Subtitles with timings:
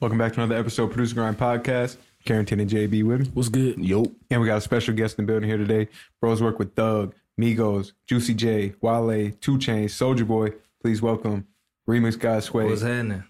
[0.00, 1.96] Welcome back to another episode of Producer Grind Podcast.
[2.24, 3.30] Carrington and JB with me.
[3.34, 3.84] What's good?
[3.84, 4.04] Yo.
[4.30, 5.88] And we got a special guest in the building here today.
[6.20, 10.50] Bros work with Thug, Migos, Juicy J, Wale, Two Chainz, Soulja Boy.
[10.80, 11.48] Please welcome
[11.88, 12.66] Remix God Sway.
[12.66, 13.24] What's happening?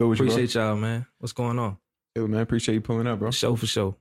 [0.00, 0.24] Good with you.
[0.24, 1.06] Appreciate y'all, man.
[1.18, 1.76] What's going on?
[2.16, 3.30] Yo, man, appreciate you pulling up, bro.
[3.30, 3.94] Show for show.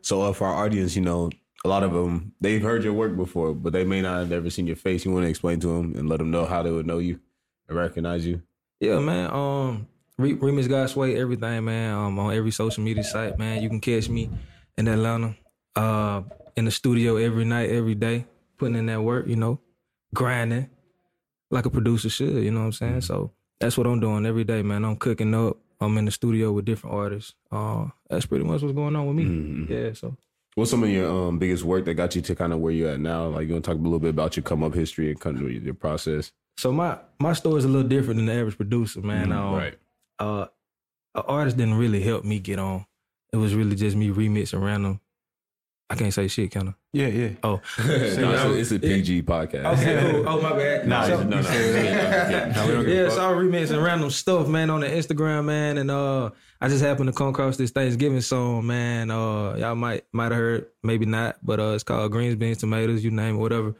[0.00, 1.28] So uh, for our audience, you know,
[1.62, 4.48] a lot of them they've heard your work before, but they may not have ever
[4.48, 5.04] seen your face.
[5.04, 7.20] You want to explain to them and let them know how they would know you
[7.68, 8.40] and recognize you.
[8.80, 9.30] Yeah, man.
[9.30, 9.86] Um,
[10.20, 11.94] Re- Remix God Sway, everything, man.
[11.94, 13.62] Um, on every social media site, man.
[13.62, 14.30] You can catch me
[14.76, 15.34] in Atlanta,
[15.76, 16.22] uh,
[16.56, 18.26] in the studio every night, every day,
[18.58, 19.26] putting in that work.
[19.26, 19.60] You know,
[20.14, 20.68] grinding
[21.50, 22.42] like a producer should.
[22.42, 23.00] You know what I'm saying?
[23.02, 24.84] So that's what I'm doing every day, man.
[24.84, 25.56] I'm cooking up.
[25.80, 27.34] I'm in the studio with different artists.
[27.50, 29.24] Uh, that's pretty much what's going on with me.
[29.24, 29.70] Mhm.
[29.70, 29.92] Yeah.
[29.94, 30.16] So.
[30.56, 32.90] What's some of your um, biggest work that got you to kind of where you're
[32.90, 33.28] at now?
[33.28, 35.40] Like you want to talk a little bit about your come up history and kind
[35.40, 36.32] of your process.
[36.58, 39.28] So my my story is a little different than the average producer, man.
[39.28, 39.74] Mhm, Um, right.
[40.20, 40.46] Uh,
[41.14, 42.86] an artist didn't really help me get on.
[43.32, 45.00] It was really just me remixing random.
[45.88, 46.74] I can't say shit, can I?
[46.92, 47.28] Yeah, yeah.
[47.42, 49.64] Oh, no, it's, a, it's a PG podcast.
[49.78, 50.28] Okay, cool.
[50.28, 50.86] Oh my bad.
[50.88, 51.50] Nah, So- no, no.
[51.50, 52.52] yeah.
[52.54, 54.86] No, we don't give a yeah, so I was remixing random stuff, man, on the
[54.86, 56.30] Instagram, man, and uh,
[56.60, 59.10] I just happened to come across this Thanksgiving song, man.
[59.10, 63.02] Uh, y'all might might have heard, maybe not, but uh, it's called Greens, Beans, Tomatoes,
[63.02, 63.74] you name it, whatever.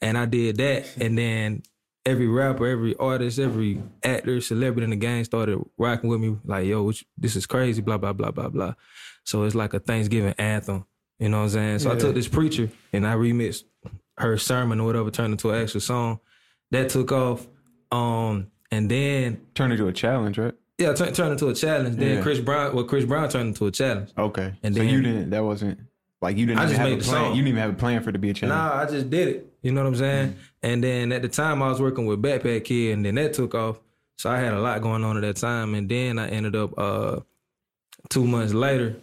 [0.00, 1.62] And I did that, and then
[2.06, 6.66] every rapper, every artist, every actor, celebrity in the game started rocking with me, like,
[6.66, 8.74] yo, you- this is crazy, blah blah blah blah blah.
[9.24, 10.86] So it's like a Thanksgiving anthem,
[11.18, 11.78] you know what I'm saying?
[11.80, 13.64] So I took this preacher and I remixed
[14.18, 16.20] her sermon or whatever, turned into an actual song.
[16.70, 17.46] That took off.
[17.92, 20.54] Um, and then turned into a challenge, right?
[20.78, 21.96] yeah, turn turned into a challenge.
[21.96, 22.22] Then Yeah.
[22.22, 24.10] Chris Brown, well, Chris Brown turned into a challenge.
[24.18, 24.54] Okay.
[24.62, 25.78] And so then- you didn't, that wasn't,
[26.20, 27.14] like you didn't I just have a made the plan.
[27.24, 27.30] song.
[27.30, 28.58] You didn't even have a plan for it to be a challenge.
[28.58, 29.52] Nah, I just did it.
[29.66, 30.36] You know what I'm saying?
[30.62, 33.52] And then at the time I was working with Backpack Kid, and then that took
[33.54, 33.80] off.
[34.16, 36.78] So I had a lot going on at that time, and then I ended up
[36.78, 37.20] uh
[38.08, 38.96] two months later.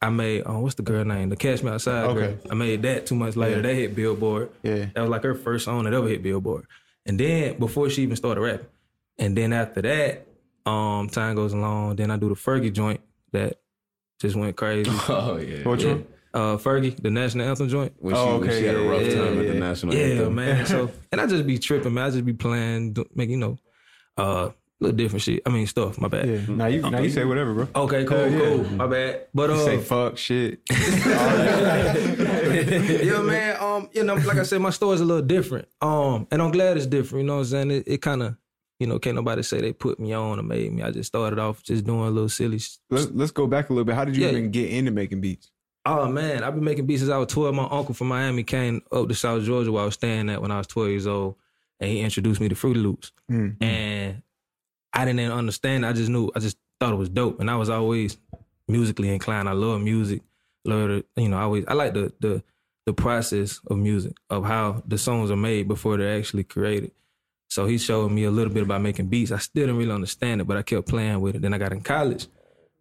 [0.00, 1.28] I made oh what's the girl name?
[1.28, 2.24] The Cash Me Outside girl.
[2.24, 2.38] Okay.
[2.50, 3.56] I made that two months later.
[3.56, 3.62] Yeah.
[3.62, 4.50] That hit Billboard.
[4.62, 4.86] Yeah.
[4.94, 6.66] That was like her first song that ever hit Billboard.
[7.04, 8.66] And then before she even started rapping.
[9.18, 10.26] And then after that,
[10.64, 11.96] um, time goes along.
[11.96, 13.00] Then I do the Fergie joint
[13.32, 13.58] that
[14.20, 14.90] just went crazy.
[15.08, 15.66] Oh yeah.
[15.68, 15.92] Which Yeah.
[15.92, 16.06] one?
[16.36, 17.92] Uh, Fergie, the national anthem joint.
[17.98, 19.52] When she, Oh, when okay, she had a yeah, rough yeah, time at yeah.
[19.52, 20.34] the national Yeah, anthem.
[20.34, 20.66] man.
[20.74, 22.04] So and I just be tripping, man.
[22.06, 23.58] I just be playing, do, making you know,
[24.18, 25.40] uh, little different shit.
[25.46, 25.98] I mean, stuff.
[25.98, 26.28] My bad.
[26.28, 26.40] Yeah.
[26.54, 27.68] Now you, now you say whatever, bro.
[27.84, 28.38] Okay, cool, Hell yeah.
[28.38, 28.64] cool.
[28.76, 29.26] My bad.
[29.32, 30.60] But You uh, say fuck, shit.
[30.70, 31.94] yeah,
[33.22, 33.56] man.
[33.60, 35.66] Um, you know, like I said, my story's a little different.
[35.80, 37.22] Um, and I'm glad it's different.
[37.22, 37.70] You know what I'm saying?
[37.70, 38.36] It, it kind of,
[38.78, 40.82] you know, can't nobody say they put me on or made me.
[40.82, 42.60] I just started off just doing a little silly.
[42.90, 43.94] Let's, let's go back a little bit.
[43.94, 44.32] How did you Yeah.
[44.32, 45.50] even get into making beats?
[45.88, 47.54] Oh man, I've been making beats since I was 12.
[47.54, 50.50] My uncle from Miami came up to South Georgia where I was staying at when
[50.50, 51.36] I was 12 years old,
[51.78, 53.12] and he introduced me to Fruity Loops.
[53.30, 53.56] Mm.
[53.62, 54.22] and
[54.92, 55.86] I didn't even understand.
[55.86, 56.28] I just knew.
[56.34, 58.18] I just thought it was dope, and I was always
[58.66, 59.48] musically inclined.
[59.48, 60.22] I love music.
[60.64, 61.06] Love it.
[61.14, 62.42] You know, I always I like the the
[62.84, 66.90] the process of music of how the songs are made before they're actually created.
[67.48, 69.30] So he showed me a little bit about making beats.
[69.30, 71.42] I still didn't really understand it, but I kept playing with it.
[71.42, 72.26] Then I got in college,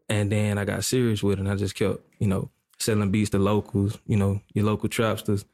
[0.10, 2.50] and then I got serious with it, and I just kept you know
[2.80, 3.98] selling beats to locals.
[4.06, 5.46] You know, your local trapsters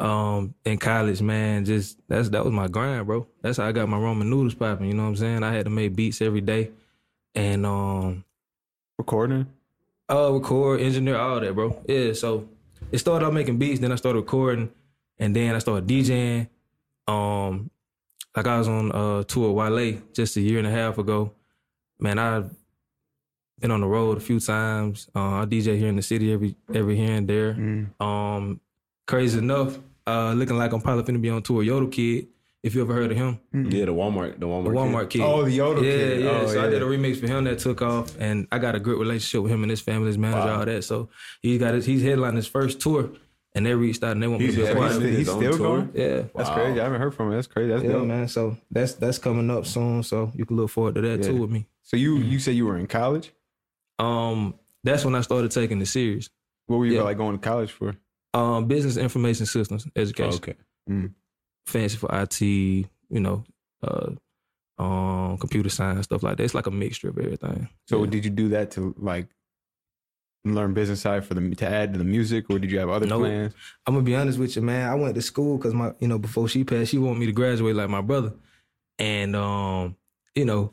[0.00, 3.26] um in college, man, just that's that was my grind, bro.
[3.42, 4.86] That's how I got my Roman noodles popping.
[4.86, 5.42] You know what I'm saying?
[5.42, 6.70] I had to make beats every day,
[7.34, 8.24] and um,
[8.96, 9.46] Recording?
[10.10, 11.82] uh, record, engineer, all that, bro.
[11.88, 12.12] Yeah.
[12.12, 12.48] So
[12.90, 14.70] it started out making beats, then I started recording,
[15.18, 16.48] and then I started DJing.
[17.06, 17.70] Um,
[18.36, 21.32] like I was on a tour with Wale just a year and a half ago.
[21.98, 22.50] Man, I've
[23.60, 25.08] been on the road a few times.
[25.14, 27.54] Uh, I DJ here in the city every every here and there.
[27.54, 28.00] Mm.
[28.00, 28.60] Um,
[29.06, 31.62] crazy enough, uh, looking like I'm probably finna be on tour.
[31.62, 32.28] Yodel Kid,
[32.62, 35.20] if you ever heard of him, Yeah, the Walmart, the Walmart, the Walmart Kid.
[35.22, 36.20] Oh, the Yodel yeah, Kid.
[36.22, 36.30] yeah.
[36.30, 38.80] Oh, so I did a remix for him that took off, and I got a
[38.80, 40.58] great relationship with him and his family, his manager, Wow.
[40.60, 40.82] all that.
[40.84, 41.08] So
[41.42, 43.10] he got his, he's headlining his first tour,
[43.54, 45.14] and they reached out and they want me to be a part of it.
[45.14, 45.58] he's still tour?
[45.58, 45.90] going?
[45.94, 46.22] Yeah.
[46.36, 46.54] That's Wow.
[46.54, 46.80] crazy.
[46.80, 47.34] I haven't heard from him.
[47.34, 47.70] That's crazy.
[47.70, 48.06] That's Yeah, dope.
[48.06, 48.28] man.
[48.28, 50.02] So that's that's coming up soon.
[50.02, 51.28] So you can look forward to that Yeah.
[51.28, 51.66] too with me.
[51.82, 53.32] So you you said you were in college?
[53.98, 54.54] Um,
[54.84, 56.28] that's when I started taking it serious.
[56.66, 57.02] What were you Yeah.
[57.02, 57.96] like going to college for?
[58.34, 60.34] Um, business information systems education.
[60.34, 60.54] okay.
[61.66, 63.44] fancy for IT, you know,
[63.82, 64.10] uh,
[64.78, 66.44] um, computer science stuff like that.
[66.44, 67.68] It's like a mixture of everything.
[67.86, 68.10] So Yeah.
[68.10, 69.28] did you do that to like
[70.44, 73.06] learn business side for the to add to the music, or did you have other
[73.06, 73.20] Nope.
[73.20, 73.54] plans?
[73.86, 74.88] I'm gonna be honest with you, man.
[74.88, 77.32] I went to school because my, you know, before she passed, she wanted me to
[77.32, 78.32] graduate like my brother,
[78.98, 79.96] and um,
[80.34, 80.72] you know,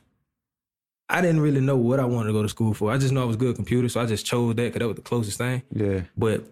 [1.07, 2.91] I didn't really know what I wanted to go to school for.
[2.91, 4.87] I just know I was good at computer, so I just chose that because that
[4.87, 5.61] was the closest thing.
[5.71, 6.01] Yeah.
[6.17, 6.45] But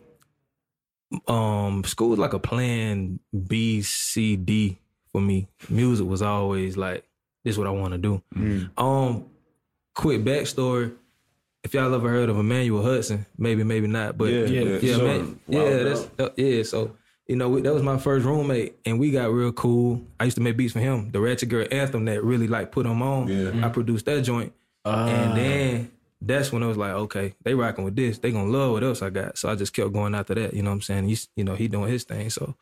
[1.28, 4.80] um, school was like a plan B, C, D
[5.12, 5.48] for me.
[5.70, 7.04] Music was always like,
[7.44, 8.22] this is what I want to do.
[8.36, 8.70] Mm.
[8.78, 9.26] Um,
[9.96, 10.96] quick backstory.
[11.64, 14.96] if y'all ever heard of Emmanuel Hudson, maybe, maybe not, but Yeah, yeah, yeah, yeah,
[14.96, 15.04] sure.
[15.06, 16.64] man, yeah, that's uh, yeah.
[16.64, 16.96] So
[17.28, 20.02] you know, we, that was my first roommate, and we got real cool.
[20.20, 21.12] I used to make beats for him.
[21.12, 23.28] The Ratchet Girl anthem that really like put him on.
[23.28, 23.66] Yeah.
[23.66, 24.54] I produced that joint,
[24.86, 25.08] Ah.
[25.08, 25.92] and then
[26.22, 28.18] that's when I was like, okay, they rocking with this.
[28.20, 29.38] They gonna love what else I got.
[29.38, 30.54] So I just kept going after that.
[30.54, 31.08] You know what I'm saying?
[31.08, 32.30] He's you know he doing his thing.
[32.30, 32.56] So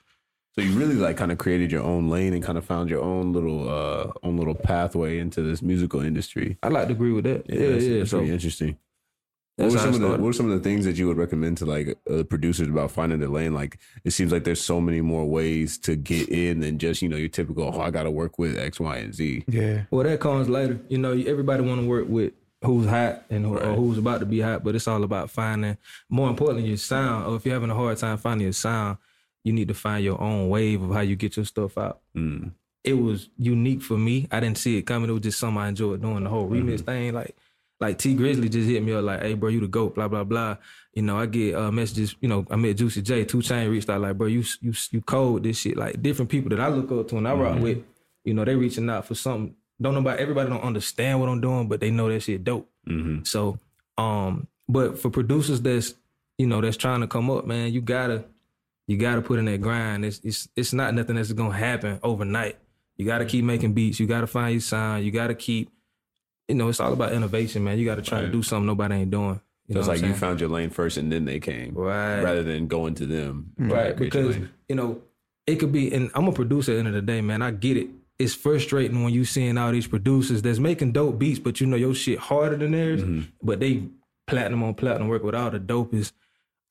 [0.55, 3.01] So you really like kind of created your own lane and kind of found your
[3.01, 6.57] own little uh own little pathway into this musical industry.
[6.63, 7.49] I like to agree with that.
[7.49, 7.69] Yeah, yeah.
[7.71, 8.77] that's, that's so pretty
[9.57, 9.91] interesting.
[9.91, 11.57] What were, some of the, what are some of the things that you would recommend
[11.57, 13.53] to like uh, producers about finding their lane?
[13.53, 17.09] Like it seems like there's so many more ways to get in than just you
[17.09, 19.43] know your typical oh I got to work with X Y and Z.
[19.47, 19.83] Yeah.
[19.91, 20.79] Well, that comes later.
[20.89, 22.33] You know, everybody want to work with
[22.63, 23.77] who's hot and who, or Right.
[23.77, 25.77] who's about to be hot, but it's all about finding,
[26.09, 27.25] more importantly, your sound.
[27.25, 28.99] Or if you're having a hard time finding your sound,
[29.43, 32.01] you need to find your own wave of how you get your stuff out.
[32.15, 32.51] Mm.
[32.83, 34.27] It was unique for me.
[34.31, 35.09] I didn't see it coming.
[35.09, 36.23] It was just something I enjoyed doing.
[36.23, 37.35] The whole remix thing, like.
[37.81, 40.23] Like Tee Grizzley just hit me up like, "Hey, bro, you the goat." Blah blah
[40.23, 40.57] blah.
[40.93, 42.15] You know, I get uh, messages.
[42.21, 43.25] You know, I met Juicy J.
[43.25, 46.49] Two Chain reached out like, "Bro, you you you cold this shit." Like different people
[46.51, 47.79] that I look up to and I rock with.
[48.23, 49.55] You know, they reaching out for something.
[49.81, 52.69] Don't nobody, everybody don't understand what I'm doing, but they know that shit dope.
[52.85, 53.57] hmm So,
[53.97, 55.95] um, but for producers that's
[56.37, 58.25] you know that's trying to come up, man, you gotta
[58.85, 60.05] you gotta put in that grind.
[60.05, 62.57] It's it's it's not nothing that's gonna happen overnight.
[62.97, 63.99] You gotta keep making beats.
[63.99, 65.03] You gotta find your sound.
[65.03, 65.71] You gotta keep,
[66.51, 67.77] you know, it's all about innovation, man.
[67.79, 69.39] You gotta try to do something nobody ain't doing.
[69.67, 71.73] You So know it's like I'm you found your lane first and then they came,
[71.75, 73.51] right, rather than going to them.
[73.57, 74.37] right, because
[74.67, 75.01] you know
[75.47, 75.91] it could be.
[75.93, 77.41] And I'm a producer at the end of the day, man.
[77.41, 77.87] I get it.
[78.19, 81.77] It's frustrating when you seeing all these producers that's making dope beats, but you know
[81.77, 83.21] your shit harder than theirs, Mm-hmm.
[83.41, 83.83] but they
[84.27, 86.11] platinum on platinum work with all the dopest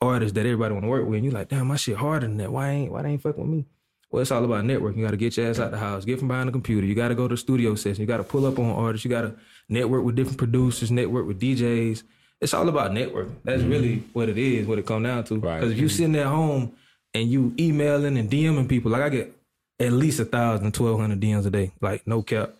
[0.00, 2.36] artists that everybody want to work with, and you're like, damn, my shit harder than
[2.38, 2.52] that.
[2.52, 3.66] Why ain't why they ain't fucking with me?
[4.10, 4.96] Well, it's all about networking.
[4.98, 6.84] You got to get your ass out the house, get from behind the computer.
[6.86, 8.00] You got to go to the studio session.
[8.00, 9.04] You got to pull up on artists.
[9.04, 9.34] You got to
[9.70, 12.02] network with different producers, network with DJs.
[12.40, 13.36] It's all about networking.
[13.44, 15.34] That's really what it is, what it come down to.
[15.34, 15.46] Mm-hmm.
[15.46, 15.60] Right.
[15.60, 16.72] Because if you sitting at home
[17.14, 19.36] and you emailing and DMing people, like I get
[19.78, 22.50] at least a thousand, twelve hundred DMs a day, like no cap,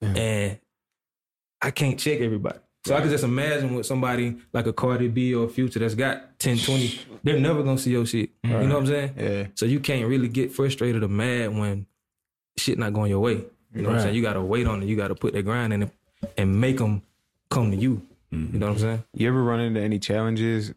[0.00, 0.58] and
[1.60, 2.58] I can't check everybody.
[2.84, 5.94] So I can just imagine with somebody like a Cardi B or a Future that's
[5.94, 8.30] got 10, 20, they're never gonna see your shit.
[8.42, 9.14] You know what I'm saying?
[9.16, 9.46] Yeah.
[9.54, 11.86] So you can't really get frustrated or mad when
[12.58, 13.44] shit not going your way.
[13.72, 14.16] You know what I'm saying?
[14.16, 14.86] You gotta wait on it.
[14.86, 15.90] You gotta put that grind in it
[16.36, 17.02] and make them
[17.50, 18.02] come to you.
[18.30, 19.04] You know what I'm saying?
[19.14, 20.72] You ever run into any challenges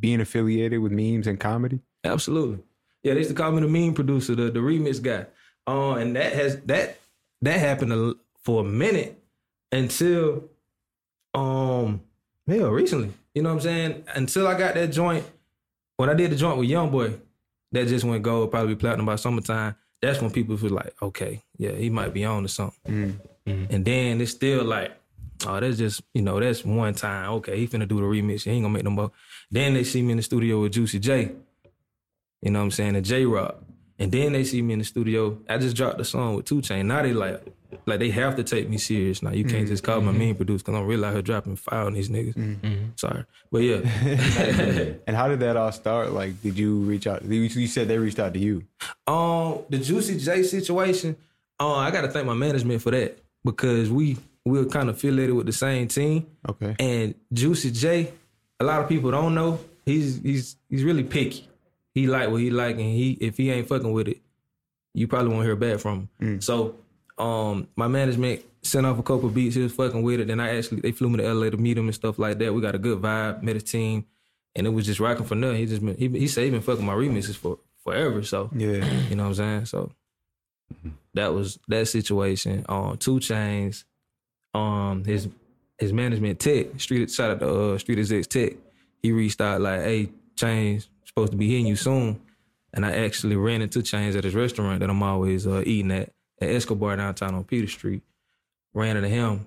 [0.00, 1.80] being affiliated with memes and comedy?
[2.04, 2.58] Absolutely.
[3.02, 5.26] Yeah, they used to call me the meme producer, the, the remix guy.
[5.66, 6.98] Uh, and that has that
[7.42, 9.18] that happened a, for a minute
[9.72, 10.44] until
[11.32, 12.02] um
[12.46, 13.12] hell recently.
[13.34, 14.04] You know what I'm saying?
[14.14, 15.24] Until I got that joint.
[15.96, 17.14] When I did the joint with Young Boy,
[17.72, 19.76] that just went gold, probably platinum by summertime.
[20.02, 23.20] That's when people feel like, okay, yeah, he might be on to something.
[23.70, 24.92] And then it's still like,
[25.46, 27.30] oh, that's just, you know, that's one time.
[27.34, 28.42] Okay, he finna do the remix.
[28.42, 29.10] He ain't gonna make no more.
[29.50, 31.32] Then they see me in the studio with Juicy J.
[32.42, 32.96] You know what I'm saying?
[32.96, 33.62] And Jay Rock.
[33.98, 35.38] And then they see me in the studio.
[35.46, 36.88] I just dropped the song with Two Chain.
[36.88, 37.42] Now they like,
[37.84, 39.22] like they have to take me serious.
[39.22, 41.84] Now you can't just call me mean producer because I'm really out here dropping fire
[41.84, 42.98] on these niggas.
[42.98, 43.80] Sorry, but yeah,
[45.06, 46.12] And how did that all start?
[46.12, 47.22] Like, did you reach out?
[47.24, 48.64] You you said they reached out to you.
[49.06, 51.16] Um, the Juicy J situation,
[51.58, 54.96] uh, I got to thank my management for that because we we were kind of
[54.96, 56.26] affiliated with the same team.
[56.48, 56.74] Okay.
[56.78, 58.12] And Juicy J,
[58.58, 61.46] a lot of people don't know he's he's he's really picky.
[61.94, 64.18] He like what he like, and he if he ain't fucking with it,
[64.94, 66.40] you probably won't hear back from him.
[66.40, 66.76] So,
[67.18, 69.56] um, my management sent off a couple beats.
[69.56, 70.28] He was fucking with it.
[70.28, 72.54] Then I actually they flew me to LA to meet him and stuff like that.
[72.54, 74.06] We got a good vibe, met his team,
[74.54, 75.56] and it was just rocking for nothing.
[75.58, 78.22] He just been, he he said he been fucking my remixes for forever.
[78.22, 78.84] So Yeah.
[79.08, 79.64] you know what I'm saying?
[79.66, 79.90] So
[81.14, 82.64] that was that situation.
[82.68, 83.84] Um, Two Chainz.
[84.52, 85.28] Um, his
[85.78, 88.52] his management tech street shout out to uh, Street Execs Tech.
[89.02, 92.20] He reached out like, "Hey, Chainz supposed to be hitting you soon,"
[92.72, 96.12] and I actually ran into Chainz at his restaurant that I'm always uh, eating at
[96.40, 98.02] at Escobar downtown on Peter Street.
[98.72, 99.46] Ran into him,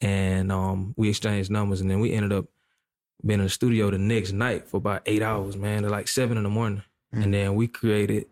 [0.00, 2.46] and um, we exchanged numbers, and then we ended up
[3.24, 6.36] being in the studio the next night for about eight hours, man, to like seven
[6.36, 6.82] in the morning,
[7.12, 8.26] and then we created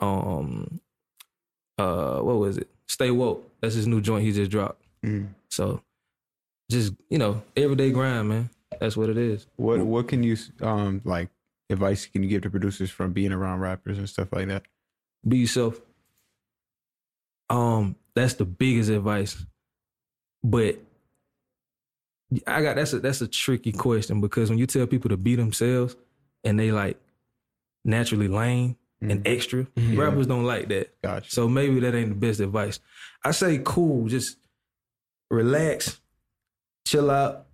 [0.00, 0.80] um
[1.78, 2.68] uh what was it?
[2.88, 3.50] Stay woke.
[3.60, 4.82] That's his new joint he just dropped.
[5.04, 5.28] Mm.
[5.50, 5.82] So
[6.70, 8.50] just, you know, everyday grind, man.
[8.80, 9.46] That's what it is.
[9.56, 11.28] What What can you um like
[11.70, 14.64] advice can you give to producers from being around rappers and stuff like that?
[15.26, 15.80] Be yourself.
[17.50, 19.44] Um, that's the biggest advice.
[20.44, 20.78] But
[22.46, 25.34] I got that's a that's a tricky question because when you tell people to be
[25.34, 25.96] themselves
[26.44, 26.98] and they like
[27.84, 29.32] naturally lame and mm-hmm.
[29.32, 29.98] extra, mm-hmm.
[29.98, 30.94] rappers don't like that.
[31.02, 31.30] Gotcha.
[31.30, 32.80] So maybe that ain't the best advice.
[33.24, 34.36] I say cool, just
[35.30, 36.00] relax,
[36.86, 37.44] chill out,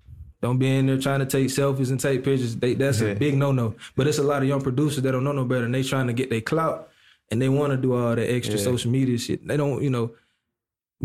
[0.40, 2.54] Don't be in there trying to take selfies and take pictures.
[2.54, 3.08] They, that's Yeah.
[3.08, 3.76] a big no no.
[3.96, 6.06] But it's a lot of young producers that don't know no better, and they trying
[6.06, 6.90] to get their clout,
[7.30, 8.62] and they want to do all that extra Yeah.
[8.62, 9.46] social media shit.
[9.46, 10.12] They don't, you know,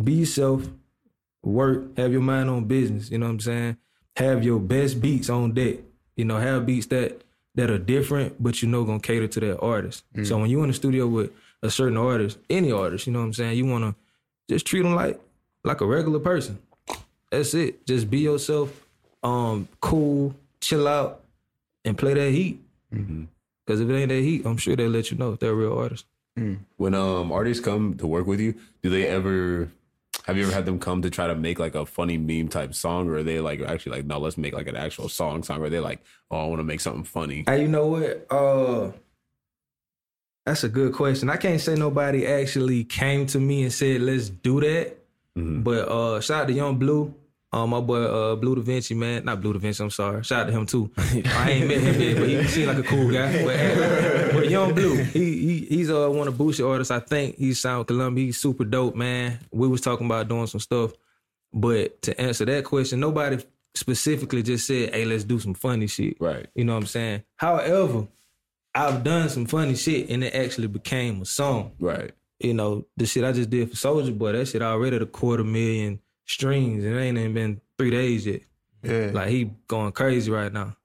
[0.04, 0.68] be yourself,
[1.42, 3.10] work, have your mind on business.
[3.10, 3.78] You know what I'm saying?
[4.18, 5.78] Have your best beats on deck.
[6.18, 7.22] You know, have beats that
[7.60, 10.04] that are different, but you know gonna cater to that artist.
[10.24, 13.26] So when you in the studio with a certain artist, any artist, you know what
[13.26, 13.96] I'm saying, you wanna
[14.50, 15.20] just treat them like
[15.64, 16.58] like a regular person.
[17.32, 17.86] That's it.
[17.86, 18.86] Just be yourself,
[19.24, 21.22] um, cool, chill out,
[21.86, 22.60] and play that heat.
[22.90, 25.56] Because if it ain't that heat, I'm sure they'll let you know if they're a
[25.56, 26.06] real artist.
[26.78, 29.70] When um artists come to work with you, do they ever
[30.26, 32.74] have you ever had them come to try to make like a funny meme type
[32.74, 35.62] song, or are they like actually like no, let's make like an actual song song,
[35.62, 37.44] or are they like oh I want to make something funny?
[37.48, 38.28] Hey, you know what?
[38.32, 38.92] Uh
[40.46, 41.30] that's a good question.
[41.30, 44.98] I can't say nobody actually came to me and said, let's do that.
[45.36, 47.14] But uh shout out to Yung Bleu.
[47.52, 49.26] Um, my boy uh Bleu DaVinci, man.
[49.26, 50.24] Not Bleu DaVinci, I'm sorry.
[50.24, 50.92] Shout out to him too.
[50.98, 53.44] I ain't met him yet, but he seemed like a cool guy.
[54.30, 56.92] But, but Yung Bleu, he, he he's uh one of Boosie artists.
[56.92, 58.26] I think he's with Columbia.
[58.26, 59.40] He's super dope, man.
[59.52, 60.92] We was talking about doing some stuff.
[61.52, 63.44] But to answer that question, nobody
[63.76, 66.18] specifically just said, hey, let's do some funny shit.
[66.20, 66.48] Right.
[66.56, 67.24] You know what I'm saying?
[67.38, 68.08] However,
[68.76, 71.72] I've done some funny shit and it actually became a song.
[71.80, 72.12] Right.
[72.40, 75.08] You know, the shit I just did for Soulja Boy, that shit already at a
[75.08, 76.00] quarter million
[76.30, 78.42] streams and it ain't even been three days yet.
[78.84, 79.10] Yeah.
[79.14, 80.76] Like he going crazy right now.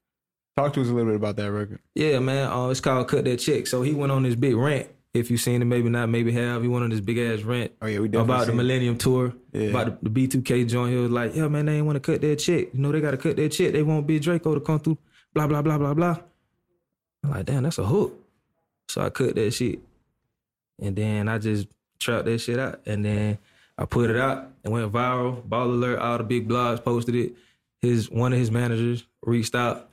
[0.57, 1.81] Talk to us a little bit about that record.
[1.95, 2.51] Yeah, man.
[2.51, 3.67] Uh, it's called Cut That Check.
[3.67, 4.89] So he went on this big rant.
[5.13, 6.63] If you seen it, maybe not, maybe have.
[6.63, 8.57] He went on this big ass rant Oh yeah, we definitely about the seen it.
[8.57, 9.69] Millennium Tour, Yeah.
[9.69, 10.93] about the, the B2K joint.
[10.93, 12.75] He was like, yeah, man, they ain't want to cut their check.
[12.75, 13.73] You know, they got to cut their check.
[13.73, 14.99] They want Big Draco to come through,
[15.33, 16.17] blah, blah, blah, blah, blah.
[17.23, 18.13] I'm like, damn, that's a hook.
[18.89, 19.79] So I cut that shit.
[20.81, 21.69] And then I just
[22.01, 22.81] trapped that shit out.
[22.87, 23.39] And then
[23.77, 24.51] I put it out.
[24.65, 25.43] It went viral.
[25.43, 27.35] Baller Alert, all the big blogs posted it.
[27.83, 29.91] His One of his managers reached out.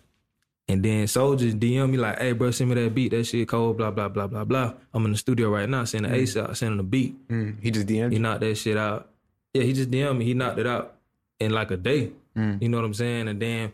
[0.67, 3.09] And then Soulja's DM me like, hey, bro, send me that beat.
[3.09, 4.73] That shit cold, blah, blah, blah, blah, blah.
[4.93, 7.27] I'm in the studio right now, sending Ace out, sending the beat.
[7.27, 9.09] Mm, he just DM'd He knocked that shit out.
[9.53, 10.25] Yeah, he just DM'd me.
[10.25, 10.95] He knocked it out
[11.39, 12.11] in like a day.
[12.37, 12.61] Mm.
[12.61, 13.27] You know what I'm saying?
[13.27, 13.73] And then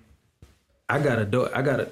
[0.89, 1.51] I got a dope.
[1.55, 1.89] I got a.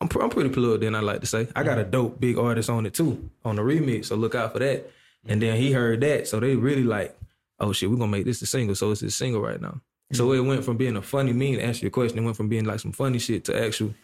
[0.00, 0.94] I'm pr- I'm pretty plugged in.
[0.94, 3.62] I like to say I got a dope big artist on it too on the
[3.62, 4.06] remix.
[4.06, 4.90] So look out for that.
[5.28, 7.16] And then he heard that, so they really like,
[7.58, 8.74] oh shit, we're gonna make this a single.
[8.74, 9.80] So it's a single right now.
[10.12, 11.54] So it went from being a funny meme.
[11.54, 13.94] To answer your question, it went from being like some funny shit to actual.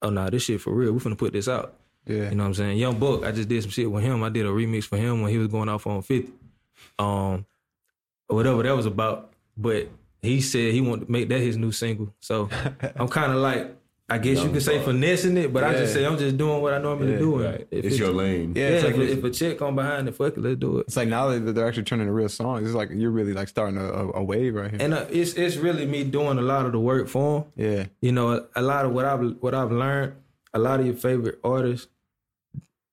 [0.00, 0.92] Oh nah, this shit for real.
[0.92, 1.74] We're gonna put this out.
[2.06, 2.30] Yeah.
[2.30, 2.78] You know what I'm saying?
[2.78, 4.22] Young Buck, I just did some shit with him.
[4.24, 6.32] I did a remix for him when he was going off on 50.
[6.98, 7.46] Um,
[8.28, 9.32] or whatever that was about.
[9.56, 9.88] But
[10.20, 12.12] he said he wanted to make that his new single.
[12.20, 12.48] So
[12.96, 13.76] I'm kind of like,
[14.08, 14.86] I guess you Young could say Buck.
[14.86, 17.34] finessing it, but I just say I'm just doing what I normally Yeah, do.
[17.36, 17.68] and Right.
[17.70, 18.52] If It's your lane.
[18.54, 20.78] Yeah, Yeah, it's if, like if a chick come behind the fuck it, let's do
[20.78, 20.86] it.
[20.88, 23.48] it's like now that they're actually turning to real songs, it's like you're really like
[23.48, 24.80] starting a, a, a wave right here.
[24.82, 27.70] And uh, it's it's really me doing a lot of the work for them.
[27.70, 27.84] yeah.
[28.02, 30.14] You know, a, a lot of what I've what I've learned,
[30.52, 31.86] a lot of your favorite artists,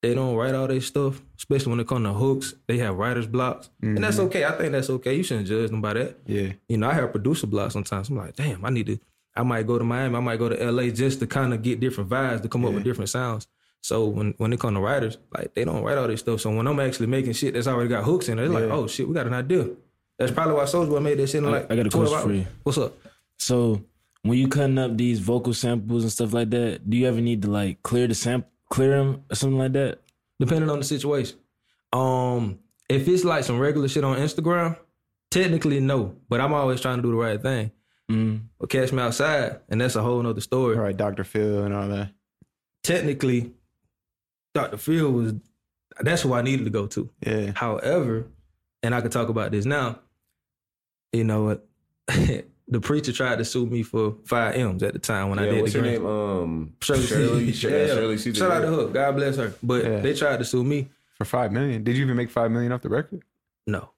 [0.02, 2.54] they don't write all their stuff, especially when it comes to hooks.
[2.66, 4.46] They have writer's blocks, and that's okay.
[4.46, 5.14] I think that's okay.
[5.16, 6.18] You shouldn't judge them by that.
[6.26, 6.52] Yeah.
[6.68, 8.08] You know, I have producer blocks sometimes.
[8.08, 8.98] I'm like, damn, I need to.
[9.36, 10.16] I might go to Miami.
[10.16, 12.72] I might go to LA just to kind of get different vibes to come up
[12.72, 13.46] with different sounds.
[13.82, 16.40] So when when it comes to writers, like they don't write all this stuff.
[16.40, 18.86] So when I'm actually making shit that's already got hooks in it, they're like, oh
[18.86, 19.68] shit, we got an idea.
[20.18, 22.08] That's probably why Soulja Boy made that shit in I- like I got a 12
[22.08, 22.46] question for you.
[22.62, 22.92] What's up?
[23.38, 23.82] So
[24.22, 27.40] when you cutting up these vocal samples and stuff like that, do you ever need
[27.42, 30.00] to like clear the sample, clear them or something like that?
[30.38, 31.36] depending on the situation.
[31.92, 32.58] Um,
[32.88, 34.76] if it's like some regular shit on Instagram,
[35.30, 37.70] technically no, but I'm always trying to do the right thing.
[38.10, 38.40] Mm.
[38.58, 40.76] Or catch me outside, and that's a whole nother story.
[40.76, 41.22] All right, Dr.
[41.24, 42.10] Phil and all that.
[42.82, 43.52] Technically,
[44.54, 44.76] Dr.
[44.78, 45.34] Phil was
[46.00, 47.08] that's who I needed to go to.
[47.24, 47.52] Yeah.
[47.54, 48.26] However,
[48.82, 50.00] and I could talk about this now.
[51.12, 51.66] You know what?
[52.68, 55.60] the preacher tried to sue me for five M's at the time when I did
[55.60, 55.92] what's the her Grammy.
[55.92, 56.06] name?
[56.06, 57.52] Um, Shirley, Shirley.
[57.52, 57.70] Caesar.
[57.70, 58.38] yeah, Shirley Caesar.
[58.38, 58.70] Shout out yeah.
[58.70, 58.94] to Hook.
[58.94, 59.54] God bless her.
[59.62, 60.00] But Yeah.
[60.00, 60.88] they tried to sue me.
[61.18, 61.84] For five million.
[61.84, 63.22] Did you even make five million off the record?
[63.66, 63.90] No,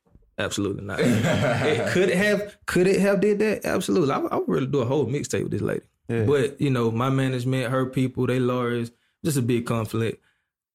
[0.45, 1.01] absolutely not.
[1.01, 3.65] it could it have could it have did that?
[3.65, 4.13] Absolutely.
[4.13, 5.83] I, I would really do a whole mixtape with this lady.
[6.09, 6.25] Yeah.
[6.25, 8.91] But you know, my management, her people, they lawyers,
[9.25, 10.23] just a big conflict.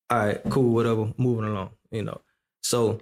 [0.10, 1.14] All right, cool, whatever.
[1.18, 2.22] Moving along, you know.
[2.62, 3.02] So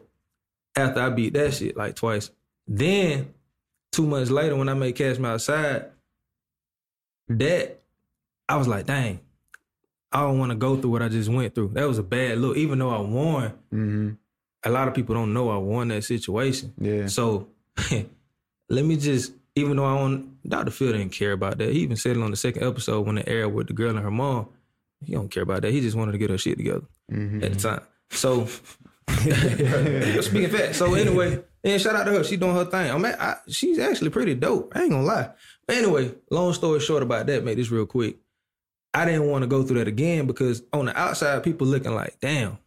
[0.75, 2.31] after I beat that shit like twice,
[2.67, 3.33] then
[3.91, 5.85] two months later when I made Cash Me Outside,
[7.29, 7.79] that
[8.49, 9.19] I was like, dang,
[10.11, 11.69] I don't want to go through what I just went through.
[11.73, 12.57] That was a bad look.
[12.57, 14.09] Even though I won, Mm-hmm.
[14.65, 16.73] A lot of people don't know I won that situation.
[16.79, 17.07] Yeah.
[17.07, 17.47] So
[18.69, 20.71] let me just, even though I don't, Dr.
[20.71, 21.71] Phil didn't care about that.
[21.71, 23.99] He even said it on the second episode when it aired with the girl and
[23.99, 24.49] her mom.
[25.03, 25.71] He don't care about that.
[25.71, 27.43] He just wanted to get her shit together Mm-hmm.
[27.43, 27.81] at the time.
[28.09, 28.47] So
[30.21, 30.75] speaking of fact.
[30.75, 32.23] So anyway, And shout out to her.
[32.23, 32.91] She doing her thing.
[32.91, 34.71] I mean, I, she's actually pretty dope.
[34.75, 35.29] I ain't gonna lie.
[35.67, 38.17] But anyway, long story short about that, make this real quick.
[38.93, 42.17] I didn't want to go through that again because on the outside, people looking like,
[42.21, 42.57] damn,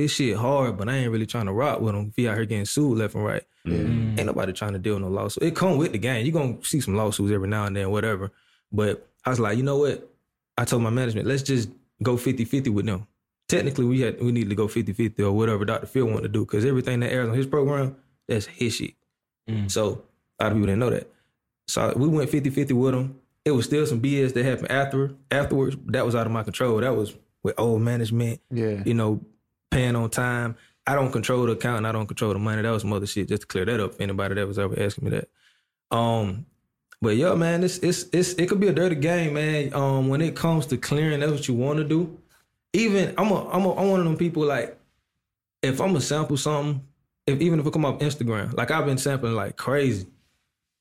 [0.00, 2.08] his shit hard, but I ain't really trying to rock with him.
[2.08, 3.42] If he out here getting sued left and right.
[3.66, 4.18] Mm.
[4.18, 5.42] Ain't nobody trying to deal with no lawsuit.
[5.44, 6.24] It come with the game.
[6.24, 8.30] you gonna see some lawsuits every now and then, whatever.
[8.72, 10.08] But I was like, you know what?
[10.56, 11.68] I told my management, let's just
[12.02, 13.06] go 50-50 with them.
[13.48, 15.86] Technically, we had we needed to go 50-50 or whatever Dr.
[15.86, 17.96] Phil wanted to do, because everything that airs on his program,
[18.28, 18.94] that's his shit.
[19.48, 19.70] Mm.
[19.70, 20.02] So
[20.38, 21.10] a lot of people didn't know that.
[21.68, 23.20] So we went 50-50 with him.
[23.44, 25.76] It was still some BS that happened after afterwards.
[25.86, 26.78] That was out of my control.
[26.80, 28.82] That was with old management Yeah.
[28.84, 29.20] you know,
[29.70, 30.56] paying on time.
[30.86, 32.62] I don't control the account I don't control the money.
[32.62, 33.28] That was some other shit.
[33.28, 35.28] Just to clear that up anybody that was ever asking me that.
[35.96, 36.46] Um,
[37.02, 39.72] but yeah, man, it's it's it's it could be a dirty game, man.
[39.72, 42.18] Um, when it comes to clearing, that's what you want to do.
[42.72, 44.78] Even I'm a I'm a I'm one of them people like
[45.62, 46.82] if I'm gonna sample something,
[47.26, 50.06] if even if it come off Instagram, like I've been sampling like crazy.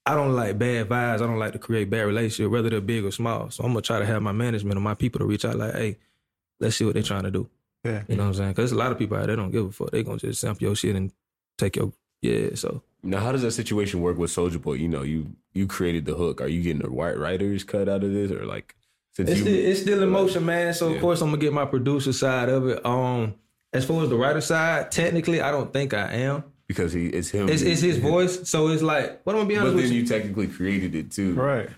[0.05, 1.15] I don't like bad vibes.
[1.21, 3.51] I don't like to create bad relationships, whether they're big or small.
[3.51, 5.73] So I'm gonna try to have my management or my people to reach out like,
[5.73, 5.97] hey,
[6.59, 7.49] let's see what they're trying to do.
[7.83, 8.03] Yeah.
[8.07, 8.49] You know what I'm saying?
[8.49, 9.91] Because there's a lot of people out there don't give a fuck.
[9.91, 11.11] They gonna just sample your shit and
[11.57, 12.49] take your yeah.
[12.55, 14.73] So Now, how does that situation work with Soulja Boy?
[14.73, 16.41] You know, you you created the hook.
[16.41, 18.75] Are you getting the white writers cut out of this, or like
[19.13, 19.45] since it's you?
[19.45, 20.73] still, it's still in motion, man.
[20.73, 20.95] So Yeah.
[20.95, 22.85] of course I'm gonna get my producer side of it.
[22.85, 23.35] Um,
[23.71, 26.43] as far as the writer side, technically I don't think I am.
[26.67, 27.47] because he it's him.
[27.49, 29.91] It's, it's his voice, so it's like, what I'm gonna be But honest then with
[29.93, 30.01] you.
[30.01, 31.33] you technically created it too.
[31.33, 31.69] Right.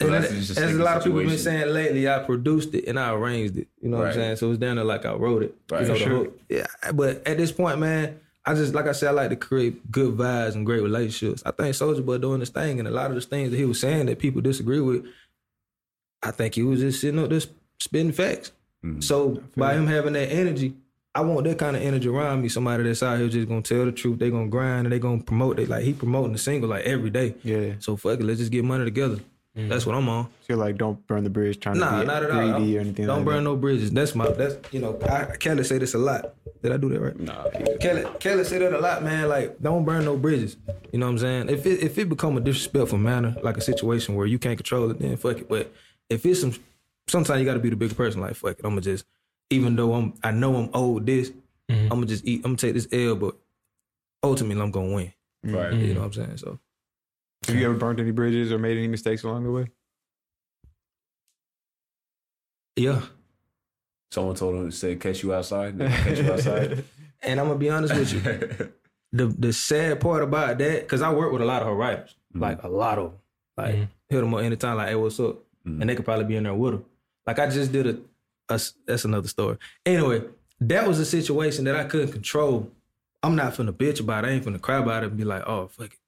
[0.00, 2.20] So And that's that- just a as a lot of people been saying lately, I
[2.20, 3.66] produced it and I arranged it.
[3.82, 4.36] You know what I'm saying?
[4.36, 5.54] So it's down there like I wrote it.
[5.70, 5.82] Right.
[5.82, 6.08] You know, the Sure.
[6.24, 6.38] hook.
[6.48, 6.66] Yeah.
[6.94, 10.16] But at this point, man, I just like I said, I like to create good
[10.16, 11.42] vibes and great relationships.
[11.44, 13.64] I think Soulja Boy doing this thing, and a lot of the things that he
[13.64, 15.04] was saying that people disagree with,
[16.22, 17.40] I think he was just sitting up there
[17.80, 18.52] spitting facts.
[18.84, 19.02] Mhm.
[19.02, 20.74] So by him having that energy,
[21.14, 22.48] I want that kind of energy around me.
[22.48, 24.18] Somebody that's out here just gonna tell the truth.
[24.20, 25.58] They gonna grind and they gonna promote.
[25.58, 25.68] it.
[25.68, 27.34] like he promoting the single like every day.
[27.42, 27.72] Yeah.
[27.80, 29.18] So fuck it, let's just get money together.
[29.66, 30.24] That's what I'm on.
[30.26, 32.58] So you're like, don't burn the bridge trying Nah, to be not at all.
[32.58, 33.50] greedy or anything Don't like burn that.
[33.50, 33.90] no bridges.
[33.90, 36.34] That's my that's you know, I, Kelly say this a lot.
[36.62, 37.18] Did I do that right?
[37.18, 37.48] Nah,
[37.80, 39.28] Kelly Kelly say that a lot, man.
[39.28, 40.56] Like, don't burn no bridges.
[40.92, 41.48] You know what I'm saying?
[41.48, 44.90] If it if it become a disrespectful manner, like a situation where you can't control
[44.90, 45.48] it, then fuck it.
[45.48, 45.72] But
[46.08, 46.54] if it's some
[47.08, 48.64] sometimes you gotta be the bigger person, like fuck it.
[48.64, 49.04] I'ma just
[49.50, 51.32] even though I'm I know I'm old this,
[51.70, 51.90] Mhm.
[51.92, 53.34] I'ma just eat, I'm gonna take this L, but
[54.22, 55.12] ultimately I'm gonna win.
[55.44, 55.72] right.
[55.72, 56.36] You know what I'm saying?
[56.38, 56.58] So
[57.48, 59.66] Have you ever burned any bridges or made any mistakes along the way?
[62.76, 63.02] yeah.
[64.10, 65.78] Someone told him to say catch you outside.
[65.78, 66.84] Catch you outside.
[67.20, 68.20] And I'm gonna be honest with you.
[69.12, 72.14] the the sad part about that, because I work with a lot of her writers,
[72.32, 73.20] like a lot of them.
[73.56, 73.88] Like Mhm.
[74.08, 75.38] hit them up anytime, like, hey, what's up?
[75.66, 75.80] Mhm.
[75.80, 76.84] And they could probably be in there with them.
[77.26, 77.98] Like I just did a,
[78.48, 79.58] a s- that's another story.
[79.84, 80.22] Anyway,
[80.60, 82.70] that was a situation that I couldn't control.
[83.24, 84.28] I'm not finna bitch about it.
[84.28, 85.98] I ain't finna cry about it and be like, oh fuck it.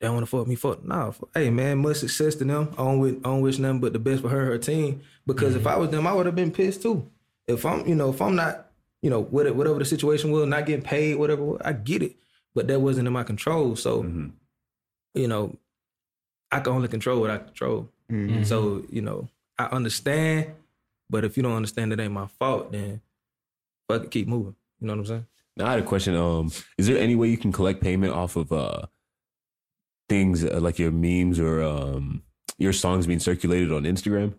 [0.00, 0.84] They don't wanna fuck me fuck.
[0.84, 1.28] Nah, fuck.
[1.34, 2.68] hey man, much success to them.
[2.74, 5.00] I don't, wish, I don't wish nothing but the best for her her team.
[5.26, 7.08] Because if I was them, I would have been pissed too.
[7.46, 8.70] If I'm, you know, if I'm not,
[9.02, 12.16] you know, whatever, whatever the situation was, not getting paid, whatever, I get it.
[12.54, 13.74] But that wasn't in my control.
[13.76, 14.32] So, Mhm.
[15.14, 15.56] you know,
[16.50, 17.88] I can only control what I control.
[18.10, 18.46] Mhm.
[18.46, 20.52] So, you know, I understand,
[21.10, 23.00] but if you don't understand it ain't my fault, then
[23.88, 24.54] fuck it, keep moving.
[24.80, 25.26] You know what I'm saying?
[25.56, 26.14] Now I had a question.
[26.14, 28.86] Um, is there any way you can collect payment off of uh
[30.08, 32.22] things uh, like your memes or um
[32.58, 34.34] your songs being circulated on Instagram?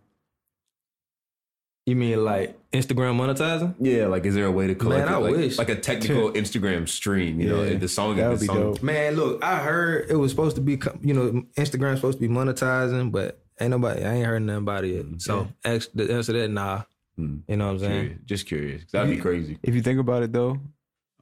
[1.86, 3.74] You mean like Instagram monetizing?
[3.80, 5.18] Yeah, like is there a way to collect Man, it?
[5.18, 5.58] I like, wish.
[5.58, 7.40] like a technical Instagram stream?
[7.40, 8.84] You know, Yeah, the song that the would be song, dope.
[8.84, 12.32] Man, look, I heard it was supposed to be, you know, Instagram's supposed to be
[12.32, 15.22] monetizing, but ain't nobody, I ain't heard nothing about it yet.
[15.22, 16.84] So, ask, the answer to that, nah.
[17.16, 17.38] Hmm.
[17.48, 18.02] You know what I'm saying?
[18.02, 18.22] Curious.
[18.26, 18.84] Just curious.
[18.92, 19.58] That'd be crazy.
[19.64, 20.60] If you think about it though,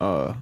[0.02, 0.34] uh,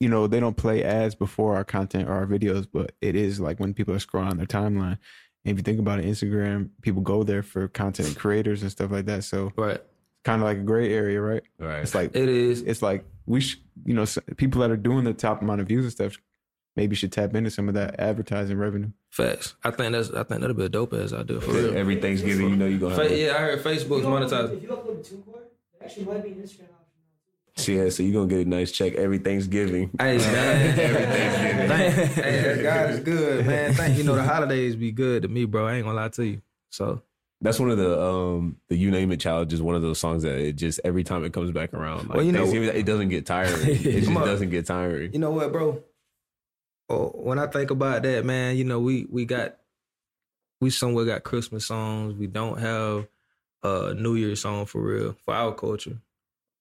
[0.00, 3.38] you know, they don't play ads before our content or our videos, but it is
[3.38, 4.98] like when people are scrolling on their timeline.
[5.44, 8.90] And if you think about it, Instagram, people go there for content creators and stuff
[8.90, 9.24] like that.
[9.24, 9.80] So Right.
[10.24, 11.42] kind of like a gray area, right?
[11.58, 11.80] Right.
[11.82, 12.62] It's like It is.
[12.62, 14.04] it's like we should, you know,
[14.36, 16.16] people that are doing the top amount of views and stuff,
[16.76, 18.90] maybe should tap into some of that advertising revenue.
[19.10, 19.54] Facts.
[19.64, 21.76] I think that's, I think that'll be a dope ass idea for real.
[21.76, 23.06] Every Thanksgiving, you know, you're gonna have.
[23.08, 24.56] Fa- yeah, I heard Facebook's monetizing.
[24.56, 26.68] If you upload to TuneCore, there actually might be Instagram
[27.56, 29.90] So, yeah, so you're gonna get a nice check every Thanksgiving.
[29.98, 31.68] Hey man, Every Thanksgiving.
[31.68, 33.74] Thank- hey, God is good, man.
[33.74, 35.66] Thank you know the holidays be good to me, bro.
[35.66, 36.42] I ain't gonna lie to you.
[36.70, 37.02] So
[37.40, 40.22] That's one of the um the you name it challenge is one of those songs
[40.22, 42.08] that it just every time it comes back around.
[42.08, 43.68] Like Well, you know- it doesn't get tiring.
[43.68, 45.12] It just doesn't get tiring.
[45.12, 45.82] you know what, bro?
[46.88, 49.56] Oh, when I think about that, man, you know we we got
[50.60, 52.14] we somewhere got Christmas songs.
[52.14, 53.06] We don't have
[53.62, 55.98] a New Year's song for real for our culture.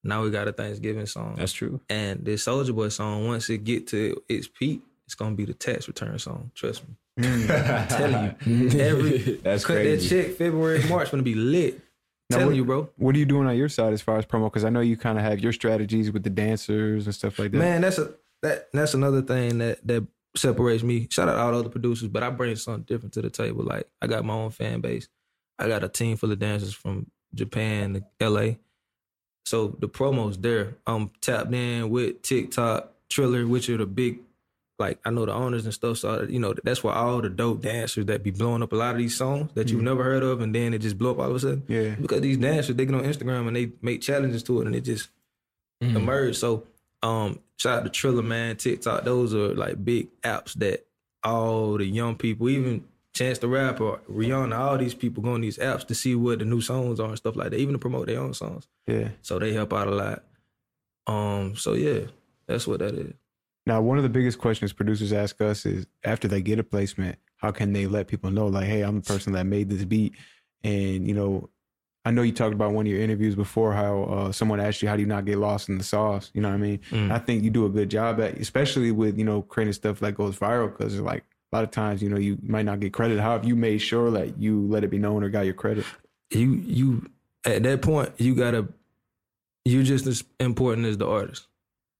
[0.04, 1.36] Now we got a Thanksgiving song.
[1.38, 1.82] That's true.
[1.90, 5.54] and this Soulja Boy song, once it get to its peak, it's gonna be the
[5.54, 6.52] tax return song.
[6.56, 6.96] Trust me.
[7.28, 8.70] I'm telling you.
[8.80, 10.10] Every That's cut that crazy.
[10.24, 11.82] check February, March gonna be lit.
[12.30, 12.90] Now, telling what- you, bro.
[12.98, 14.46] What are you doing on your side as far as promo?
[14.46, 17.52] Because I know you kind of have your strategies with the dancers and stuff like
[17.52, 17.58] that.
[17.58, 20.06] Man, that's a that that's another thing that that
[20.38, 21.08] separates me.
[21.12, 23.64] Shout out all the other producers, but I bring something different to the table.
[23.66, 25.10] Like I got my own fan base.
[25.58, 28.52] I got a team full of dancers from Japan to LA.
[29.46, 30.76] So the promo's there.
[30.86, 34.20] I'm tapped in with TikTok, Triller, which are the big
[34.78, 35.98] like I know the owners and stuff.
[35.98, 38.92] So you know that's where all the dope dancers that be blowing up a lot
[38.96, 41.30] of these songs that you've never heard of, and then it just blow up all
[41.32, 41.64] of a sudden.
[41.68, 41.96] Yeah.
[42.00, 44.82] because these dancers they get on Instagram and they make challenges to it, and it
[44.82, 45.10] just
[45.82, 45.96] Mm.
[45.96, 46.36] emerge.
[46.36, 46.66] So
[47.02, 50.86] um shout out to Triller man, TikTok, those are like big apps that
[51.24, 52.84] all the young people, even
[53.20, 56.46] Chance the Rapper, Rihanna, all these people go on these apps to see what the
[56.46, 58.70] new songs are and stuff like that, even to promote their own songs.
[58.88, 59.10] Yeah.
[59.24, 60.24] So they help out a lot.
[61.06, 62.06] Um, so yeah,
[62.48, 63.14] that's what that is.
[63.66, 67.18] Now, one of the biggest questions producers ask us is after they get a placement,
[67.36, 70.16] how can they let people know, like, hey, I'm the person that made this beat?
[70.64, 71.50] And, you know,
[72.06, 74.88] I know you talked about one of your interviews before how uh, someone asked you,
[74.88, 76.32] how do you not get lost in the sauce?
[76.34, 76.80] You know what I mean?
[76.90, 77.12] Mm.
[77.12, 80.14] I think you do a good job at, especially with, you know, creating stuff that
[80.14, 83.20] goes viral because, like, a lot of times, you know, you might not get credit.
[83.20, 85.86] How have you made sure that you let it be known or got your credit?
[86.32, 87.10] You you
[87.46, 88.68] at that point you gotta
[89.66, 91.48] you're just as important as the artist.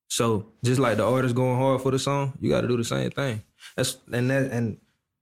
[0.08, 2.84] So just like the artist going hard for the song, you got to do the
[2.84, 3.44] same thing.
[3.76, 4.78] That's and that and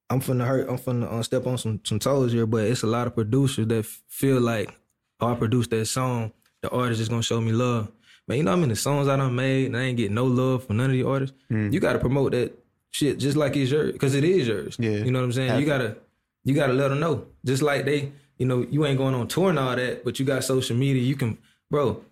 [0.09, 0.69] I'm finna hurt.
[0.69, 3.67] I'm finna uh, step on some some toes here, but it's a lot of producers
[3.67, 4.73] that f- feel like
[5.19, 6.31] oh, I produced that song.
[6.61, 7.91] The artist is gonna show me love.
[8.27, 10.25] Man, you know I mean the songs I done made and I ain't get no
[10.25, 11.35] love from none of the artists.
[11.49, 12.57] You got to promote that
[12.91, 14.75] shit just like it's yours because it is yours.
[14.79, 14.91] Yeah.
[14.91, 15.59] you know what I'm saying.
[15.59, 15.97] You gotta
[16.43, 17.25] you gotta let them know.
[17.45, 20.25] Just like they, you know, you ain't going on tour and all that, but you
[20.25, 21.01] got social media.
[21.01, 21.37] You can,
[21.69, 22.03] bro.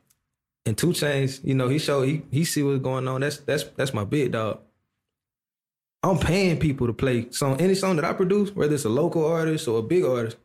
[0.68, 3.22] And Two Chainz, you know, he show he he see what's going on.
[3.22, 4.60] That's that's that's my big dog.
[6.04, 9.26] I'm paying people to play song any song that I produce, whether it's a local
[9.26, 10.38] artist or a big artist.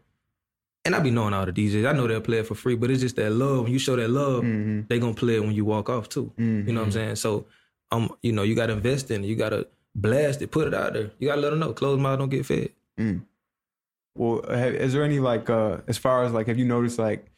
[0.87, 1.87] And I be knowing all the DJs.
[1.87, 3.65] I know they'll play it for free, but it's just that love.
[3.65, 4.81] When you show that love, Mm-hmm.
[4.89, 6.33] they gonna play it when you walk off too.
[6.39, 7.17] You know what I'm saying?
[7.17, 7.47] So,
[7.91, 9.27] um, you know, you gotta invest in it.
[9.27, 11.11] You gotta blast it, put it out there.
[11.19, 11.73] You gotta let them know.
[11.73, 12.71] Closed mouth don't get fed.
[14.17, 17.31] Well, have, is there any like uh as far as like have you noticed like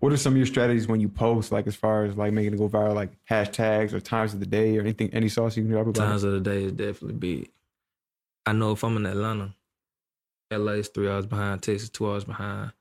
[0.00, 2.54] what are some of your strategies when you post like as far as like making
[2.54, 5.62] it go viral like hashtags or times of the day or anything any sauce you
[5.62, 6.02] can drop about?
[6.02, 6.06] it?
[6.06, 7.50] Times of the day is definitely big.
[8.46, 9.54] I know if I'm in Atlanta,
[10.50, 12.72] LA is three hours behind, Texas two hours behind,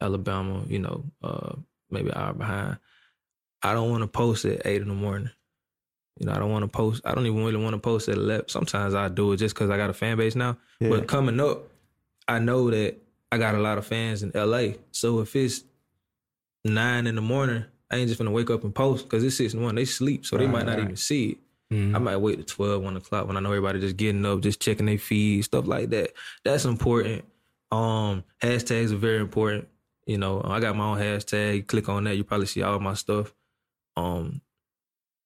[0.00, 1.54] Alabama, you know, uh,
[1.90, 2.78] maybe an hour behind.
[3.62, 5.30] I don't want to post at eight in the morning.
[6.18, 7.02] You know, I don't want to post.
[7.04, 8.48] I don't even really want to post at eleven.
[8.48, 10.56] Sometimes I do it just because I got a fan base now.
[10.80, 10.90] Yeah.
[10.90, 11.68] But coming up,
[12.28, 12.96] I know that
[13.30, 14.74] I got a lot of fans in LA.
[14.92, 15.64] So if it's
[16.64, 19.52] nine in the morning, I ain't just gonna wake up and post because it's six
[19.52, 19.76] the morning.
[19.76, 20.84] They sleep, so they Right, might not right.
[20.84, 21.38] even see it.
[21.74, 21.94] Mm.
[21.96, 24.60] I might wait to 12, 1 o'clock when I know everybody just getting up, just
[24.60, 26.12] checking their feed, stuff like that.
[26.44, 27.24] That's important.
[27.70, 29.68] Um, hashtags are very important.
[30.06, 31.66] You know, I got my own hashtag.
[31.68, 33.32] Click on that, you probably see all my stuff.
[33.96, 34.42] Um,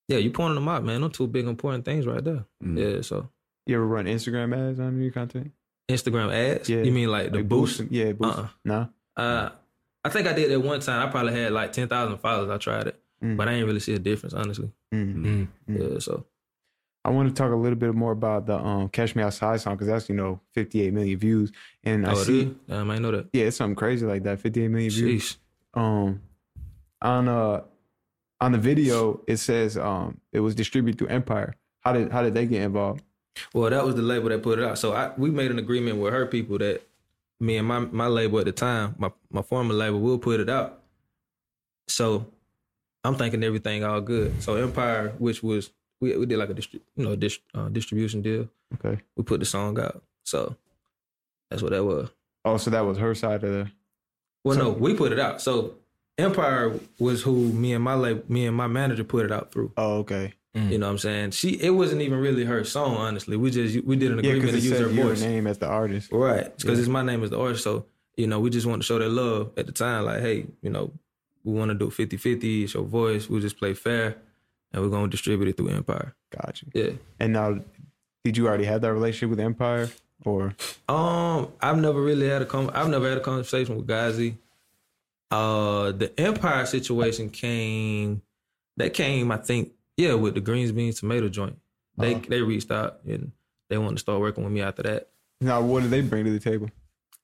[0.08, 1.00] yeah, you pointing them out, man.
[1.00, 2.44] Them two big important things right there.
[2.62, 2.78] Mm.
[2.96, 3.00] Yeah.
[3.02, 3.28] So
[3.66, 5.52] You ever run Instagram ads on your content?
[5.88, 6.68] Instagram ads.
[6.68, 6.82] Yeah.
[6.82, 7.78] You mean like the Like boost?
[7.78, 8.38] boosting- Yeah, boost.
[8.38, 8.48] Uh-uh.
[8.64, 8.88] No.
[9.16, 9.48] Uh,
[10.04, 11.06] I think I did that one time.
[11.06, 12.50] I probably had like ten thousand followers.
[12.50, 13.36] I tried it, Mm.
[13.36, 14.70] but I didn't really see a difference, honestly.
[14.94, 15.14] Mm.
[15.14, 15.48] Mm.
[15.68, 15.92] Mm.
[15.92, 15.98] Yeah.
[15.98, 16.24] So
[17.04, 19.74] I want to talk a little bit more about the um Catch Me Outside song
[19.74, 21.50] because that's you know 58 million views
[21.84, 22.48] and I oh, it see is?
[22.68, 23.28] Damn, I ain't know that.
[23.32, 25.38] yeah it's something crazy like that 58 million views.
[25.74, 26.20] Um
[27.02, 27.60] on uh
[28.40, 31.56] on the video it says um it was distributed through Empire.
[31.80, 33.02] How did how did they get involved?
[33.52, 34.78] Well, that was the label that put it out.
[34.78, 36.82] So I we made an agreement with her people that
[37.40, 40.48] me and my my label at the time, my my former label, will put it
[40.48, 40.80] out.
[41.88, 42.26] So
[43.04, 44.42] I'm thinking everything all good.
[44.42, 45.70] So Empire, which was
[46.00, 48.48] we we did like a distri- you know dis- uh, distribution deal.
[48.74, 49.00] Okay.
[49.16, 50.02] We put the song out.
[50.24, 50.56] So
[51.50, 52.10] that's what that was.
[52.44, 53.70] Oh, so that was her side of the.
[54.44, 55.40] Well, So- no, we put it out.
[55.40, 55.74] So
[56.18, 59.72] Empire was who me and my label, me and my manager put it out through.
[59.76, 60.32] Oh, okay.
[60.54, 61.30] You know what I'm saying?
[61.32, 63.36] She it wasn't even really her song, honestly.
[63.36, 65.20] We just we did an Yeah, agreement because to it use her your voice.
[65.20, 66.10] name as the artist.
[66.10, 66.44] Right.
[66.56, 66.84] Because Yeah.
[66.84, 67.62] it's my name as the artist.
[67.62, 67.84] So,
[68.16, 70.06] you know, we just want to show that love at the time.
[70.06, 70.94] Like, hey, you know,
[71.44, 72.64] we want to do 50 50.
[72.64, 73.28] It's your voice.
[73.28, 74.16] We'll just play fair
[74.72, 76.14] and we're going to distribute it through Empire.
[76.30, 76.64] Gotcha.
[76.72, 76.92] Yeah.
[77.20, 77.60] And now,
[78.24, 79.90] did you already have that relationship with Empire
[80.24, 80.54] or?
[80.88, 84.38] Um, I've never really had a con- I've never had a conversation with Ghazi.
[85.30, 88.22] Uh, the Empire situation came,
[88.76, 91.58] that came, I think, yeah, with the greens beans tomato joint.
[91.98, 92.24] They Uh-huh.
[92.28, 93.32] they reached out and
[93.68, 95.08] they wanted to start working with me after that.
[95.40, 96.70] Now, what did they bring to the table?